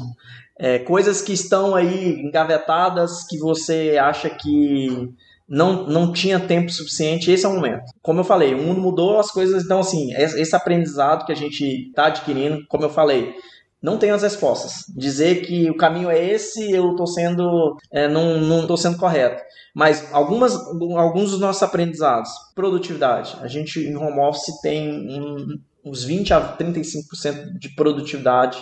É, 0.57 0.79
coisas 0.79 1.21
que 1.21 1.33
estão 1.33 1.75
aí 1.75 2.21
engavetadas, 2.21 3.25
que 3.27 3.37
você 3.37 3.97
acha 3.97 4.29
que 4.29 5.13
não, 5.49 5.87
não 5.87 6.13
tinha 6.13 6.39
tempo 6.39 6.71
suficiente, 6.71 7.31
esse 7.31 7.45
é 7.45 7.49
o 7.49 7.53
momento. 7.53 7.91
Como 8.01 8.19
eu 8.19 8.23
falei, 8.23 8.53
o 8.53 8.61
mundo 8.61 8.79
mudou, 8.79 9.19
as 9.19 9.31
coisas. 9.31 9.65
Então, 9.65 9.79
assim, 9.79 10.13
esse 10.13 10.55
aprendizado 10.55 11.25
que 11.25 11.31
a 11.31 11.35
gente 11.35 11.87
está 11.87 12.05
adquirindo, 12.05 12.63
como 12.67 12.83
eu 12.83 12.89
falei, 12.89 13.33
não 13.81 13.97
tenho 13.97 14.13
as 14.13 14.21
respostas. 14.21 14.83
Dizer 14.95 15.41
que 15.41 15.69
o 15.69 15.77
caminho 15.77 16.09
é 16.09 16.23
esse, 16.23 16.71
eu 16.71 16.91
estou 16.91 17.07
sendo, 17.07 17.77
é, 17.91 18.07
não, 18.07 18.39
não 18.39 18.61
estou 18.61 18.77
sendo 18.77 18.97
correto. 18.97 19.41
Mas 19.73 20.07
algumas, 20.13 20.53
alguns 20.53 21.31
dos 21.31 21.39
nossos 21.39 21.63
aprendizados, 21.63 22.29
produtividade. 22.53 23.35
A 23.41 23.47
gente 23.47 23.79
em 23.79 23.95
home 23.95 24.19
office 24.19 24.59
tem 24.61 24.89
um, 24.89 25.59
uns 25.83 26.03
20 26.03 26.33
a 26.33 26.57
35% 26.57 27.57
de 27.57 27.69
produtividade 27.69 28.59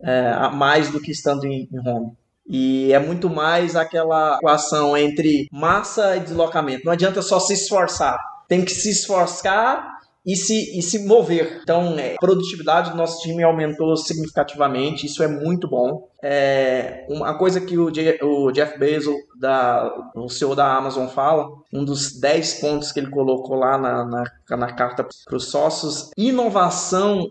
é, 0.00 0.32
a 0.32 0.50
mais 0.50 0.90
do 0.90 1.00
que 1.00 1.12
estando 1.12 1.44
em, 1.44 1.68
em 1.72 1.88
home. 1.88 2.12
E 2.48 2.92
é 2.92 2.98
muito 2.98 3.28
mais 3.28 3.74
aquela 3.74 4.36
equação 4.36 4.96
entre 4.96 5.48
massa 5.50 6.16
e 6.16 6.20
deslocamento. 6.20 6.84
Não 6.84 6.92
adianta 6.92 7.22
só 7.22 7.40
se 7.40 7.54
esforçar. 7.54 8.18
Tem 8.48 8.64
que 8.64 8.70
se 8.70 8.90
esforçar 8.90 9.96
e 10.26 10.34
se, 10.34 10.76
e 10.76 10.82
se 10.82 11.06
mover. 11.06 11.60
Então, 11.62 11.96
é, 11.96 12.14
a 12.14 12.18
produtividade 12.18 12.90
do 12.90 12.96
nosso 12.96 13.22
time 13.22 13.44
aumentou 13.44 13.96
significativamente, 13.96 15.06
isso 15.06 15.22
é 15.22 15.28
muito 15.28 15.68
bom. 15.68 16.08
É, 16.20 17.06
uma 17.08 17.38
coisa 17.38 17.60
que 17.60 17.78
o, 17.78 17.94
Je 17.94 18.18
o 18.20 18.50
Jeff 18.50 18.76
Bezos, 18.76 19.14
da, 19.38 19.88
o 20.16 20.28
CEO 20.28 20.56
da 20.56 20.74
Amazon, 20.74 21.06
fala, 21.06 21.48
um 21.72 21.84
dos 21.84 22.18
10 22.20 22.54
pontos 22.54 22.90
que 22.90 22.98
ele 22.98 23.10
colocou 23.10 23.56
lá 23.56 23.78
na, 23.78 24.04
na, 24.04 24.56
na 24.56 24.72
carta 24.72 25.06
para 25.24 25.36
os 25.36 25.48
sócios, 25.48 26.10
inovação 26.16 27.30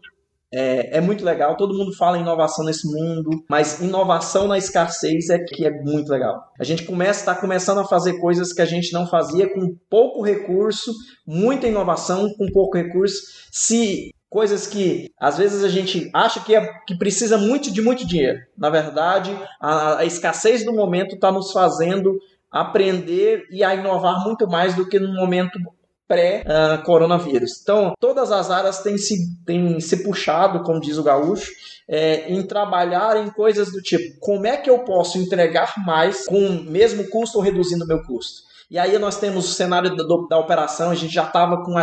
é, 0.58 0.98
é, 0.98 1.02
muito 1.02 1.26
legal, 1.26 1.58
todo 1.58 1.78
mundo 1.78 1.94
fala 1.94 2.18
em 2.18 2.22
inovação 2.22 2.64
nesse 2.64 2.88
mundo, 2.88 3.44
mas 3.50 3.82
inovação 3.82 4.48
na 4.48 4.58
escassez 4.58 5.30
é 5.30 5.38
que 5.38 5.66
é 5.66 5.72
muito 5.72 6.10
legal. 6.10 6.42
A 6.58 6.64
gente 6.64 6.84
começa, 6.84 7.20
está 7.20 7.36
começando 7.36 7.80
a 7.80 7.88
fazer 7.88 8.20
coisas 8.20 8.54
que 8.54 8.62
a 8.62 8.66
gente 8.66 8.94
não 8.94 9.06
fazia 9.06 9.54
com 9.54 9.76
pouco 9.90 10.22
recurso, 10.22 10.94
muita 11.28 11.68
inovação 11.68 12.34
com 12.38 12.48
pouco 12.54 12.78
recurso. 12.78 13.22
Se 13.52 14.12
coisas 14.30 14.66
que 14.66 15.10
às 15.20 15.38
vezes 15.38 15.64
a 15.64 15.70
gente 15.70 16.10
acha 16.14 16.40
que, 16.40 16.56
é, 16.56 16.66
que 16.88 16.98
precisa 16.98 17.38
muito 17.38 17.72
de 17.72 17.82
muito 17.82 18.08
dinheiro. 18.08 18.40
Na 18.58 18.70
verdade, 18.70 19.38
a, 19.60 20.00
a 20.00 20.06
escassez 20.06 20.64
do 20.64 20.74
momento 20.74 21.16
está 21.16 21.32
nos 21.32 21.52
fazendo 21.52 22.18
aprender 22.56 23.44
e 23.52 23.64
a 23.64 23.76
inovar 23.76 24.24
muito 24.24 24.48
mais 24.48 24.74
do 24.74 24.88
que 24.88 24.98
no 24.98 25.14
momento 25.14 25.60
pré-coronavírus. 26.08 27.62
Então, 27.62 27.94
todas 28.00 28.32
as 28.32 28.52
áreas 28.52 28.80
têm 28.80 28.98
se, 28.98 29.16
têm 29.46 29.80
se 29.80 30.04
puxado, 30.04 30.64
como 30.64 30.80
diz 30.80 30.98
o 30.98 31.04
gaúcho, 31.04 31.52
é, 31.88 32.32
em 32.32 32.42
trabalhar 32.44 33.18
em 33.18 33.30
coisas 33.30 33.72
do 33.72 33.82
tipo, 33.82 34.20
como 34.20 34.46
é 34.46 34.58
que 34.58 34.70
eu 34.70 34.80
posso 34.80 35.18
entregar 35.18 35.74
mais 35.86 36.26
com 36.26 36.38
o 36.38 36.64
mesmo 36.64 37.10
custo 37.10 37.38
ou 37.38 37.44
reduzindo 37.44 37.86
o 37.86 37.88
meu 37.88 38.04
custo? 38.04 38.44
E 38.70 38.80
aí 38.80 38.98
nós 38.98 39.18
temos 39.18 39.50
o 39.50 39.54
cenário 39.54 39.96
da, 39.96 40.04
da 40.28 40.40
operação, 40.40 40.90
a 40.90 40.96
gente 40.96 41.14
já 41.14 41.26
estava 41.26 41.64
com 41.64 41.76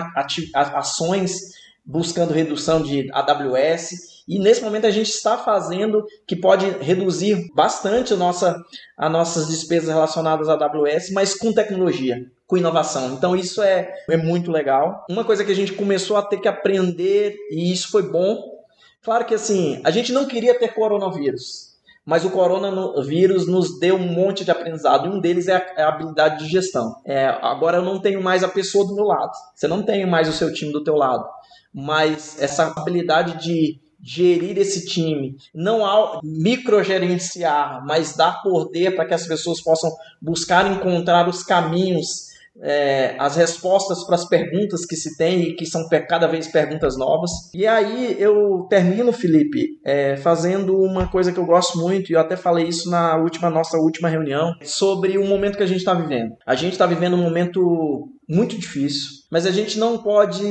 ações 0.75 1.53
buscando 1.85 2.33
redução 2.33 2.83
de 2.83 3.09
AWS, 3.13 4.13
e 4.29 4.39
nesse 4.39 4.63
momento 4.63 4.87
a 4.87 4.91
gente 4.91 5.09
está 5.09 5.37
fazendo 5.37 6.05
que 6.27 6.37
pode 6.37 6.69
reduzir 6.81 7.51
bastante 7.55 8.15
a 8.15 8.17
nossa, 8.17 8.57
as 8.97 9.11
nossas 9.11 9.49
despesas 9.49 9.89
relacionadas 9.89 10.49
à 10.49 10.55
AWS, 10.55 11.11
mas 11.13 11.35
com 11.35 11.53
tecnologia 11.53 12.19
com 12.53 12.59
inovação. 12.59 13.15
Então 13.15 13.35
isso 13.35 13.63
é, 13.63 13.95
é 14.11 14.17
muito 14.19 14.53
legal. 14.53 15.07
Uma 15.09 15.25
coisa 15.25 15.43
que 15.43 15.51
a 15.51 15.55
gente 15.55 15.73
começou 15.73 16.19
a 16.19 16.23
ter 16.23 16.39
que 16.39 16.47
aprender, 16.47 17.35
e 17.51 17.73
isso 17.73 17.91
foi 17.91 18.03
bom. 18.03 18.63
Claro 19.03 19.25
que 19.25 19.33
assim, 19.33 19.81
a 19.83 19.91
gente 19.91 20.13
não 20.13 20.27
queria 20.27 20.59
ter 20.59 20.75
coronavírus, 20.75 21.79
mas 22.05 22.27
o 22.27 22.31
coronavírus 22.31 23.47
nos 23.47 23.81
deu 23.81 23.97
um 23.97 24.07
monte 24.07 24.45
de 24.45 24.51
aprendizado. 24.51 25.09
Um 25.09 25.19
deles 25.19 25.49
é 25.49 25.57
a, 25.57 25.67
é 25.79 25.83
a 25.83 25.89
habilidade 25.89 26.45
de 26.45 26.51
gestão. 26.51 26.95
É, 27.07 27.25
agora 27.41 27.79
eu 27.79 27.83
não 27.83 27.99
tenho 27.99 28.23
mais 28.23 28.45
a 28.45 28.49
pessoa 28.49 28.87
do 28.87 28.95
meu 28.95 29.07
lado. 29.07 29.33
Você 29.55 29.67
não 29.67 29.83
tem 29.83 30.05
mais 30.05 30.29
o 30.29 30.33
seu 30.33 30.53
time 30.53 30.75
do 30.75 30.85
teu 30.85 30.95
lado. 30.95 31.27
Mas 31.73 32.37
essa 32.39 32.67
habilidade 32.77 33.43
de 33.43 33.81
gerir 33.99 34.59
esse 34.59 34.85
time, 34.85 35.37
não 35.55 35.87
ao 35.87 36.21
microgerenciar, 36.23 37.83
mas 37.87 38.15
dar 38.15 38.43
poder 38.43 38.95
para 38.95 39.07
que 39.07 39.15
as 39.15 39.27
pessoas 39.27 39.63
possam 39.63 39.91
buscar 40.21 40.71
encontrar 40.71 41.27
os 41.31 41.43
caminhos 41.43 42.32
é, 42.61 43.15
as 43.19 43.37
respostas 43.37 44.05
para 44.05 44.15
as 44.15 44.29
perguntas 44.29 44.85
que 44.85 44.97
se 44.97 45.17
tem 45.17 45.43
e 45.43 45.55
que 45.55 45.67
são 45.67 45.89
cada 46.09 46.27
vez 46.27 46.49
perguntas 46.49 46.97
novas. 46.97 47.31
E 47.55 47.67
aí 47.67 48.17
eu 48.19 48.67
termino, 48.69 49.13
Felipe, 49.13 49.81
é, 49.85 50.17
fazendo 50.17 50.77
uma 50.77 51.09
coisa 51.09 51.33
que 51.33 51.39
eu 51.39 51.47
gosto 51.47 51.79
muito, 51.79 52.11
e 52.11 52.15
eu 52.15 52.21
até 52.21 52.37
falei 52.37 52.67
isso 52.67 52.91
na 52.91 53.17
última 53.17 53.51
nossa 53.51 53.77
última 53.79 54.09
reunião, 54.09 54.53
sobre 54.63 55.19
o 55.19 55.27
momento 55.27 55.57
que 55.57 55.63
a 55.63 55.67
gente 55.67 55.79
está 55.79 55.95
vivendo. 55.95 56.35
A 56.47 56.55
gente 56.55 56.73
está 56.73 56.87
vivendo 56.87 57.15
um 57.15 57.23
momento 57.23 58.09
muito 58.29 58.59
difícil, 58.59 59.09
mas 59.31 59.47
a 59.47 59.51
gente 59.51 59.79
não 59.79 59.99
pode 59.99 60.43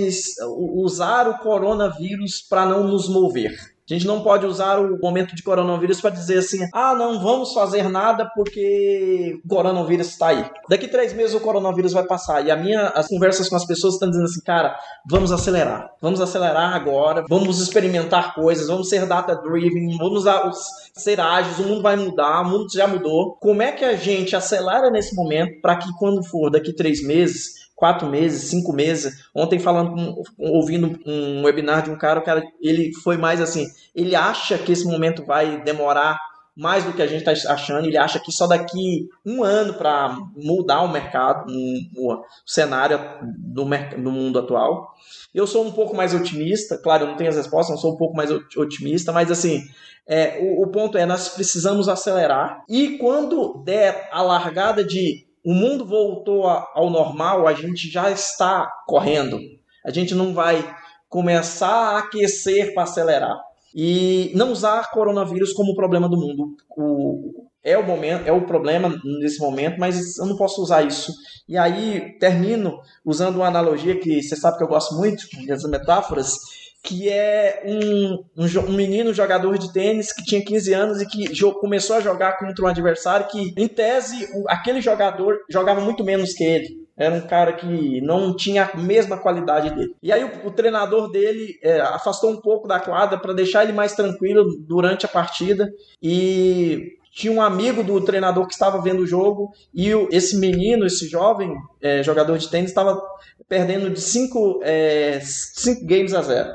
usar 0.75 1.27
o 1.27 1.39
coronavírus 1.39 2.41
para 2.47 2.65
não 2.65 2.87
nos 2.87 3.07
mover. 3.09 3.70
A 3.91 3.93
gente 3.93 4.07
não 4.07 4.21
pode 4.21 4.45
usar 4.45 4.79
o 4.79 4.97
momento 4.99 5.35
de 5.35 5.43
coronavírus 5.43 5.99
para 5.99 6.11
dizer 6.11 6.37
assim: 6.37 6.59
ah, 6.73 6.95
não 6.95 7.21
vamos 7.21 7.53
fazer 7.53 7.89
nada 7.89 8.29
porque 8.33 9.37
o 9.43 9.47
coronavírus 9.49 10.07
está 10.07 10.27
aí. 10.27 10.49
Daqui 10.69 10.87
três 10.87 11.11
meses 11.13 11.35
o 11.35 11.41
coronavírus 11.41 11.91
vai 11.91 12.05
passar. 12.05 12.45
E 12.45 12.49
a 12.49 12.55
minha, 12.55 12.87
as 12.87 13.07
conversas 13.07 13.49
com 13.49 13.55
as 13.57 13.65
pessoas 13.65 13.95
estão 13.95 14.09
dizendo 14.09 14.25
assim: 14.25 14.41
cara, 14.45 14.77
vamos 15.05 15.31
acelerar. 15.33 15.89
Vamos 16.01 16.21
acelerar 16.21 16.73
agora. 16.73 17.25
Vamos 17.27 17.59
experimentar 17.59 18.33
coisas. 18.33 18.67
Vamos 18.67 18.87
ser 18.87 19.05
data-driven. 19.05 19.97
Vamos 19.97 20.23
ser 20.93 21.19
ágeis. 21.19 21.59
O 21.59 21.63
mundo 21.63 21.81
vai 21.81 21.97
mudar. 21.97 22.43
O 22.43 22.49
mundo 22.49 22.67
já 22.73 22.87
mudou. 22.87 23.35
Como 23.41 23.61
é 23.61 23.73
que 23.73 23.83
a 23.83 23.97
gente 23.97 24.37
acelera 24.37 24.89
nesse 24.89 25.13
momento 25.13 25.59
para 25.61 25.75
que 25.75 25.91
quando 25.99 26.23
for 26.23 26.49
daqui 26.49 26.73
três 26.73 27.03
meses 27.03 27.60
quatro 27.81 28.07
meses, 28.07 28.47
cinco 28.47 28.71
meses. 28.71 29.25
Ontem 29.33 29.57
falando, 29.57 30.21
ouvindo 30.37 30.99
um 31.03 31.43
webinar 31.43 31.81
de 31.81 31.89
um 31.89 31.97
cara, 31.97 32.19
o 32.19 32.23
cara, 32.23 32.43
ele 32.61 32.93
foi 32.93 33.17
mais 33.17 33.41
assim, 33.41 33.65
ele 33.95 34.15
acha 34.15 34.55
que 34.55 34.71
esse 34.71 34.85
momento 34.85 35.25
vai 35.25 35.63
demorar 35.63 36.15
mais 36.55 36.83
do 36.83 36.93
que 36.93 37.01
a 37.01 37.07
gente 37.07 37.27
está 37.27 37.51
achando, 37.51 37.87
ele 37.87 37.97
acha 37.97 38.19
que 38.19 38.31
só 38.31 38.45
daqui 38.45 39.09
um 39.25 39.43
ano 39.43 39.73
para 39.73 40.15
mudar 40.35 40.83
o 40.83 40.91
mercado, 40.91 41.51
o 41.97 42.21
cenário 42.45 42.99
do, 43.35 43.65
do 43.65 44.11
mundo 44.11 44.37
atual. 44.37 44.93
Eu 45.33 45.47
sou 45.47 45.65
um 45.65 45.71
pouco 45.71 45.95
mais 45.95 46.13
otimista, 46.13 46.77
claro, 46.77 47.05
eu 47.05 47.07
não 47.07 47.15
tenho 47.15 47.31
as 47.31 47.35
respostas, 47.35 47.75
eu 47.75 47.81
sou 47.81 47.93
um 47.95 47.97
pouco 47.97 48.15
mais 48.15 48.29
otimista, 48.29 49.11
mas 49.11 49.31
assim, 49.31 49.63
é, 50.05 50.37
o, 50.39 50.65
o 50.65 50.67
ponto 50.67 50.99
é, 50.99 51.05
nós 51.07 51.29
precisamos 51.29 51.89
acelerar 51.89 52.63
e 52.69 52.99
quando 52.99 53.63
der 53.63 54.07
a 54.11 54.21
largada 54.21 54.83
de 54.83 55.30
o 55.43 55.53
mundo 55.53 55.85
voltou 55.85 56.47
ao 56.47 56.89
normal, 56.89 57.47
a 57.47 57.53
gente 57.53 57.89
já 57.89 58.11
está 58.11 58.69
correndo. 58.87 59.39
A 59.85 59.91
gente 59.91 60.13
não 60.13 60.33
vai 60.33 60.63
começar 61.09 61.67
a 61.67 61.97
aquecer 61.99 62.73
para 62.73 62.83
acelerar. 62.83 63.37
E 63.73 64.31
não 64.35 64.51
usar 64.51 64.91
coronavírus 64.91 65.53
como 65.53 65.75
problema 65.75 66.07
do 66.07 66.17
mundo. 66.17 66.55
O, 66.77 67.47
é 67.63 67.77
o 67.77 67.85
momento, 67.85 68.27
é 68.27 68.31
o 68.31 68.45
problema 68.45 68.93
nesse 69.19 69.39
momento, 69.39 69.79
mas 69.79 70.17
eu 70.17 70.25
não 70.25 70.35
posso 70.35 70.61
usar 70.61 70.85
isso. 70.85 71.13
E 71.47 71.57
aí 71.57 72.17
termino 72.19 72.79
usando 73.05 73.37
uma 73.37 73.47
analogia 73.47 73.99
que 73.99 74.21
você 74.21 74.35
sabe 74.35 74.57
que 74.57 74.63
eu 74.63 74.67
gosto 74.67 74.95
muito 74.95 75.23
dessas 75.45 75.69
metáforas, 75.69 76.33
que 76.83 77.09
é 77.09 77.61
um, 77.65 78.23
um, 78.35 78.59
um, 78.67 78.73
menino 78.73 79.13
jogador 79.13 79.57
de 79.57 79.71
tênis 79.71 80.11
que 80.11 80.23
tinha 80.23 80.43
15 80.43 80.73
anos 80.73 81.01
e 81.01 81.05
que 81.05 81.39
começou 81.53 81.97
a 81.97 82.01
jogar 82.01 82.39
contra 82.39 82.65
um 82.65 82.67
adversário 82.67 83.27
que, 83.27 83.53
em 83.55 83.67
tese, 83.67 84.27
o, 84.33 84.49
aquele 84.49 84.81
jogador 84.81 85.37
jogava 85.49 85.79
muito 85.79 86.03
menos 86.03 86.33
que 86.33 86.43
ele. 86.43 86.81
Era 86.97 87.15
um 87.15 87.21
cara 87.21 87.53
que 87.53 88.01
não 88.01 88.35
tinha 88.35 88.69
a 88.73 88.77
mesma 88.77 89.17
qualidade 89.17 89.73
dele. 89.73 89.95
E 90.01 90.11
aí 90.11 90.23
o, 90.23 90.47
o 90.47 90.51
treinador 90.51 91.09
dele 91.11 91.57
é, 91.63 91.79
afastou 91.81 92.31
um 92.31 92.41
pouco 92.41 92.67
da 92.67 92.79
quadra 92.79 93.17
para 93.17 93.33
deixar 93.33 93.63
ele 93.63 93.73
mais 93.73 93.93
tranquilo 93.93 94.43
durante 94.59 95.05
a 95.05 95.09
partida 95.09 95.71
e 96.01 96.97
tinha 97.11 97.31
um 97.31 97.41
amigo 97.41 97.83
do 97.83 97.99
treinador 98.03 98.47
que 98.47 98.53
estava 98.53 98.81
vendo 98.81 99.01
o 99.01 99.07
jogo 99.07 99.51
e 99.73 99.93
o, 99.93 100.07
esse 100.11 100.37
menino, 100.37 100.85
esse 100.85 101.07
jovem 101.07 101.53
é, 101.81 102.01
jogador 102.01 102.37
de 102.37 102.49
tênis, 102.49 102.71
estava 102.71 103.01
perdendo 103.47 103.89
de 103.89 103.99
5 103.99 104.61
é, 104.63 105.19
cinco 105.21 105.85
games 105.85 106.13
a 106.13 106.21
zero. 106.21 106.49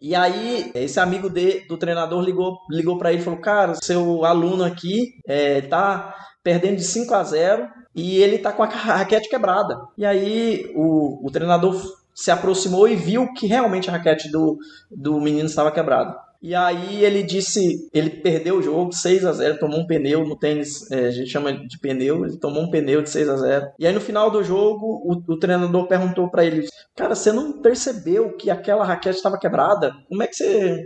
E 0.00 0.14
aí, 0.14 0.70
esse 0.74 1.00
amigo 1.00 1.28
de, 1.28 1.66
do 1.66 1.76
treinador 1.76 2.22
ligou, 2.22 2.58
ligou 2.70 2.98
para 2.98 3.12
ele 3.12 3.20
e 3.20 3.24
falou: 3.24 3.40
Cara, 3.40 3.74
seu 3.74 4.24
aluno 4.24 4.62
aqui 4.62 5.14
é, 5.26 5.62
tá 5.62 6.14
perdendo 6.44 6.76
de 6.76 6.84
5 6.84 7.12
a 7.12 7.24
0 7.24 7.68
e 7.94 8.18
ele 8.18 8.38
tá 8.38 8.52
com 8.52 8.62
a 8.62 8.66
raquete 8.66 9.28
quebrada. 9.28 9.80
E 9.98 10.06
aí, 10.06 10.70
o, 10.76 11.26
o 11.26 11.30
treinador 11.30 11.74
se 12.14 12.30
aproximou 12.30 12.86
e 12.86 12.94
viu 12.94 13.32
que 13.32 13.46
realmente 13.46 13.88
a 13.88 13.92
raquete 13.92 14.30
do, 14.30 14.58
do 14.90 15.20
menino 15.20 15.46
estava 15.46 15.72
quebrada. 15.72 16.25
E 16.42 16.54
aí 16.54 17.04
ele 17.04 17.22
disse, 17.22 17.88
ele 17.92 18.10
perdeu 18.10 18.58
o 18.58 18.62
jogo 18.62 18.92
6 18.92 19.24
a 19.24 19.32
0 19.32 19.58
tomou 19.58 19.80
um 19.80 19.86
pneu 19.86 20.26
no 20.26 20.36
tênis, 20.36 20.90
é, 20.90 21.06
a 21.06 21.10
gente 21.10 21.30
chama 21.30 21.52
de 21.52 21.78
pneu, 21.78 22.24
ele 22.24 22.38
tomou 22.38 22.62
um 22.62 22.70
pneu 22.70 23.02
de 23.02 23.10
6 23.10 23.28
a 23.28 23.36
0 23.36 23.66
E 23.78 23.86
aí 23.86 23.92
no 23.92 24.00
final 24.00 24.30
do 24.30 24.42
jogo, 24.42 24.86
o, 25.04 25.32
o 25.32 25.38
treinador 25.38 25.86
perguntou 25.86 26.30
para 26.30 26.44
ele: 26.44 26.66
Cara, 26.96 27.14
você 27.14 27.30
não 27.30 27.60
percebeu 27.60 28.34
que 28.36 28.50
aquela 28.50 28.82
raquete 28.82 29.16
estava 29.16 29.38
quebrada? 29.38 29.92
Como 30.08 30.22
é 30.22 30.26
que 30.26 30.34
você. 30.34 30.82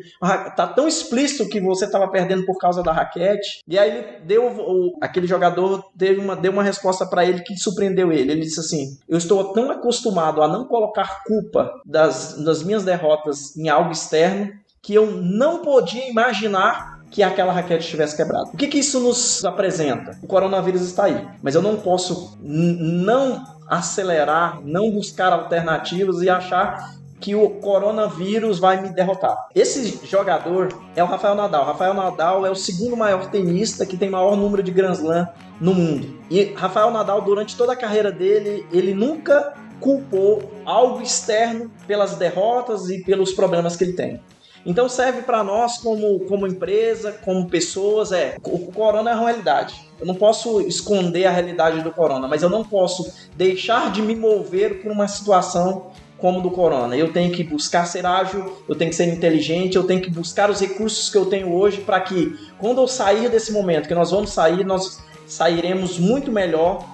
Tá 0.57 0.67
tão 0.67 0.89
explícito 0.89 1.49
que 1.49 1.61
você 1.61 1.85
estava 1.85 2.11
perdendo 2.11 2.45
por 2.45 2.59
causa 2.59 2.83
da 2.83 2.93
raquete? 2.93 3.61
E 3.69 3.79
aí 3.79 3.91
ele 3.91 4.25
deu. 4.25 4.45
O, 4.45 4.99
aquele 5.01 5.29
jogador 5.29 5.85
teve 5.97 6.21
uma, 6.21 6.35
deu 6.35 6.51
uma 6.51 6.65
resposta 6.65 7.07
para 7.07 7.25
ele 7.25 7.43
que 7.43 7.57
surpreendeu 7.57 8.13
ele. 8.13 8.33
Ele 8.33 8.41
disse 8.41 8.59
assim: 8.59 8.99
Eu 9.09 9.19
estou 9.19 9.53
tão 9.53 9.71
acostumado 9.71 10.43
a 10.43 10.49
não 10.49 10.67
colocar 10.67 11.23
culpa 11.25 11.71
das, 11.87 12.43
das 12.45 12.65
minhas 12.65 12.83
derrotas 12.83 13.57
em 13.57 13.69
algo 13.69 13.93
externo 13.93 14.51
que 14.83 14.95
eu 14.95 15.11
não 15.11 15.62
podia 15.62 16.09
imaginar 16.09 17.01
que 17.11 17.23
aquela 17.23 17.53
raquete 17.53 17.85
estivesse 17.85 18.16
quebrada. 18.16 18.51
O 18.53 18.57
que, 18.57 18.69
que 18.69 18.79
isso 18.79 19.01
nos 19.01 19.45
apresenta? 19.45 20.16
O 20.23 20.27
coronavírus 20.27 20.83
está 20.83 21.05
aí, 21.05 21.27
mas 21.43 21.55
eu 21.55 21.62
não 21.62 21.77
posso 21.77 22.38
não 22.40 23.45
acelerar, 23.69 24.61
não 24.64 24.90
buscar 24.90 25.33
alternativas 25.33 26.23
e 26.23 26.31
achar 26.31 26.99
que 27.21 27.35
o 27.35 27.51
coronavírus 27.51 28.59
vai 28.59 28.81
me 28.81 28.88
derrotar. 28.88 29.49
Esse 29.55 30.01
jogador 30.07 30.69
é 30.97 31.03
o 31.03 31.07
Rafael 31.07 31.35
Nadal. 31.35 31.66
Rafael 31.66 31.93
Nadal 31.93 32.47
é 32.47 32.51
o 32.51 32.55
segundo 32.55 32.97
maior 32.97 33.31
tenista 33.31 33.85
que 33.85 33.97
tem 33.97 34.09
maior 34.09 34.37
número 34.37 34.62
de 34.62 34.71
Grand 34.71 34.93
Slam 34.93 35.29
no 35.61 35.75
mundo. 35.75 36.19
E 36.31 36.55
Rafael 36.55 36.90
Nadal, 36.90 37.21
durante 37.21 37.57
toda 37.57 37.75
a 37.75 37.77
carreira 37.77 38.11
dele, 38.11 38.66
ele 38.73 38.95
nunca 38.95 39.53
culpou 39.81 40.51
algo 40.64 41.03
externo 41.03 41.71
pelas 41.87 42.14
derrotas 42.14 42.88
e 42.88 43.03
pelos 43.05 43.33
problemas 43.33 43.77
que 43.77 43.85
ele 43.85 43.93
tem. 43.93 44.21
Então 44.64 44.88
serve 44.88 45.23
para 45.23 45.42
nós 45.42 45.79
como, 45.79 46.20
como 46.20 46.46
empresa, 46.46 47.12
como 47.25 47.49
pessoas, 47.49 48.12
é, 48.12 48.37
o, 48.44 48.57
o 48.57 48.73
corona 48.73 49.11
é 49.11 49.14
uma 49.14 49.27
realidade. 49.27 49.75
Eu 49.99 50.07
não 50.07 50.14
posso 50.14 50.61
esconder 50.62 51.27
a 51.27 51.31
realidade 51.31 51.83
do 51.83 51.90
corona, 51.90 52.29
mas 52.29 52.42
eu 52.42 52.51
não 52.51 52.64
posso 52.64 53.12
deixar 53.37 53.90
de 53.90 54.03
me 54.03 54.14
mover 54.14 54.83
por 54.83 54.90
uma 54.92 55.09
situação 55.09 55.90
como 56.18 56.40
do 56.42 56.51
corona. 56.51 56.96
Eu 56.96 57.12
tenho 57.12 57.33
que 57.33 57.42
buscar 57.42 57.87
ser 57.87 58.05
ágil, 58.05 58.62
eu 58.68 58.75
tenho 58.75 58.90
que 58.90 58.96
ser 58.96 59.07
inteligente, 59.07 59.77
eu 59.77 59.85
tenho 59.85 60.01
que 60.01 60.11
buscar 60.11 60.51
os 60.51 60.61
recursos 60.61 61.09
que 61.09 61.16
eu 61.16 61.27
tenho 61.27 61.53
hoje 61.53 61.81
para 61.81 62.01
que 62.01 62.38
quando 62.59 62.81
eu 62.81 62.87
sair 62.87 63.29
desse 63.31 63.53
momento, 63.53 63.88
que 63.88 63.94
nós 63.94 64.11
vamos 64.11 64.31
sair, 64.31 64.64
nós 64.64 65.03
sairemos 65.27 65.99
muito 65.99 66.31
melhor 66.31 66.85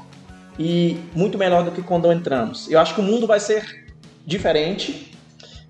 e 0.58 0.98
muito 1.14 1.36
melhor 1.36 1.64
do 1.64 1.72
que 1.72 1.82
quando 1.82 2.10
entramos. 2.12 2.70
Eu 2.70 2.78
acho 2.78 2.94
que 2.94 3.00
o 3.00 3.04
mundo 3.04 3.26
vai 3.26 3.40
ser 3.40 3.86
diferente, 4.24 5.15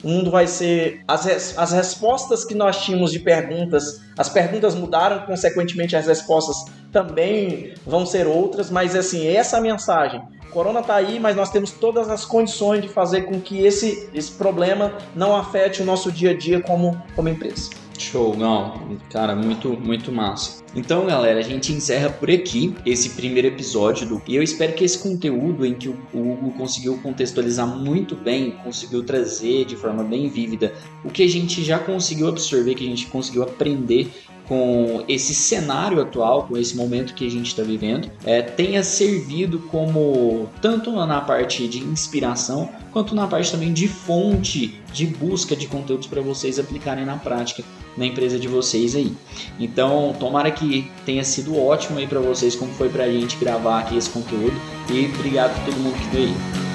o 0.03 0.09
mundo 0.09 0.31
vai 0.31 0.47
ser. 0.47 1.03
As, 1.09 1.57
as 1.59 1.73
respostas 1.73 2.45
que 2.45 2.55
nós 2.55 2.85
tínhamos 2.85 3.13
de 3.13 3.19
perguntas, 3.19 4.01
as 4.17 4.29
perguntas 4.29 4.75
mudaram, 4.75 5.27
consequentemente 5.27 5.97
as 5.97 6.07
respostas 6.07 6.65
também 6.93 7.75
vão 7.87 8.07
ser 8.07 8.27
outras, 8.27 8.71
mas 8.71 8.95
assim, 8.95 9.27
essa 9.27 9.61
mensagem. 9.61 10.23
corona 10.51 10.81
está 10.81 10.95
aí, 10.95 11.21
mas 11.21 11.37
nós 11.37 11.51
temos 11.51 11.71
todas 11.71 12.09
as 12.09 12.25
condições 12.25 12.83
de 12.83 12.89
fazer 12.89 13.23
com 13.23 13.41
que 13.41 13.65
esse, 13.65 14.09
esse 14.15 14.33
problema 14.33 14.97
não 15.15 15.37
afete 15.37 15.83
o 15.83 15.85
nosso 15.85 16.11
dia 16.11 16.31
a 16.31 16.37
dia 16.37 16.61
como, 16.61 17.01
como 17.15 17.29
empresa. 17.29 17.86
Show, 18.03 18.37
não, 18.37 18.99
cara, 19.11 19.35
muito, 19.35 19.71
muito 19.71 20.13
massa. 20.13 20.65
Então, 20.75 21.07
galera, 21.07 21.39
a 21.39 21.43
gente 21.43 21.73
encerra 21.73 22.11
por 22.11 22.31
aqui 22.31 22.75
esse 22.85 23.11
primeiro 23.11 23.49
episódio 23.49 24.07
do. 24.07 24.23
E 24.27 24.37
eu 24.37 24.43
espero 24.43 24.75
que 24.75 24.85
esse 24.85 24.99
conteúdo 24.99 25.65
em 25.65 25.75
que 25.75 25.89
o 25.89 25.97
Hugo 26.15 26.53
conseguiu 26.53 26.99
contextualizar 26.99 27.67
muito 27.67 28.15
bem, 28.15 28.53
conseguiu 28.63 29.03
trazer 29.03 29.65
de 29.65 29.77
forma 29.77 30.05
bem 30.05 30.29
vívida 30.29 30.73
o 31.05 31.11
que 31.11 31.23
a 31.23 31.29
gente 31.29 31.65
já 31.65 31.79
conseguiu 31.79 32.29
absorver, 32.29 32.75
que 32.75 32.85
a 32.85 32.89
gente 32.89 33.07
conseguiu 33.07 33.43
aprender 33.43 34.11
com 34.49 35.05
esse 35.09 35.35
cenário 35.35 36.01
atual, 36.01 36.47
com 36.47 36.57
esse 36.57 36.77
momento 36.77 37.15
que 37.15 37.27
a 37.27 37.31
gente 37.31 37.49
está 37.49 37.63
vivendo, 37.63 38.11
é, 38.25 38.43
tenha 38.43 38.83
servido 38.83 39.59
como 39.71 40.49
tanto 40.63 40.93
na 40.93 41.21
parte 41.21 41.67
de 41.67 41.79
inspiração 41.79 42.69
quanto 42.93 43.15
na 43.15 43.27
parte 43.27 43.51
também 43.51 43.73
de 43.73 43.89
fonte 43.89 44.81
de 44.93 45.07
busca 45.07 45.55
de 45.55 45.67
conteúdos 45.67 46.07
para 46.07 46.23
vocês 46.23 46.59
aplicarem 46.59 47.05
na 47.05 47.17
prática 47.17 47.63
na 47.97 48.05
empresa 48.05 48.39
de 48.39 48.49
vocês 48.49 48.95
aí. 48.95 49.13
Então, 49.59 50.15
tomara 50.19 50.51
que 50.51 50.91
tenha 51.05 51.25
sido 51.25 51.59
ótimo 51.59 51.99
aí 51.99 52.07
para 52.07 52.21
vocês, 52.21 52.55
como 52.55 52.73
foi 52.73 52.89
para 52.89 53.05
a 53.05 53.11
gente 53.11 53.37
gravar 53.37 53.81
aqui 53.81 53.97
esse 53.97 54.11
conteúdo. 54.11 54.55
E 54.91 55.07
obrigado 55.07 55.57
a 55.57 55.65
todo 55.65 55.77
mundo 55.79 55.97
que 55.99 56.17
veio. 56.17 56.66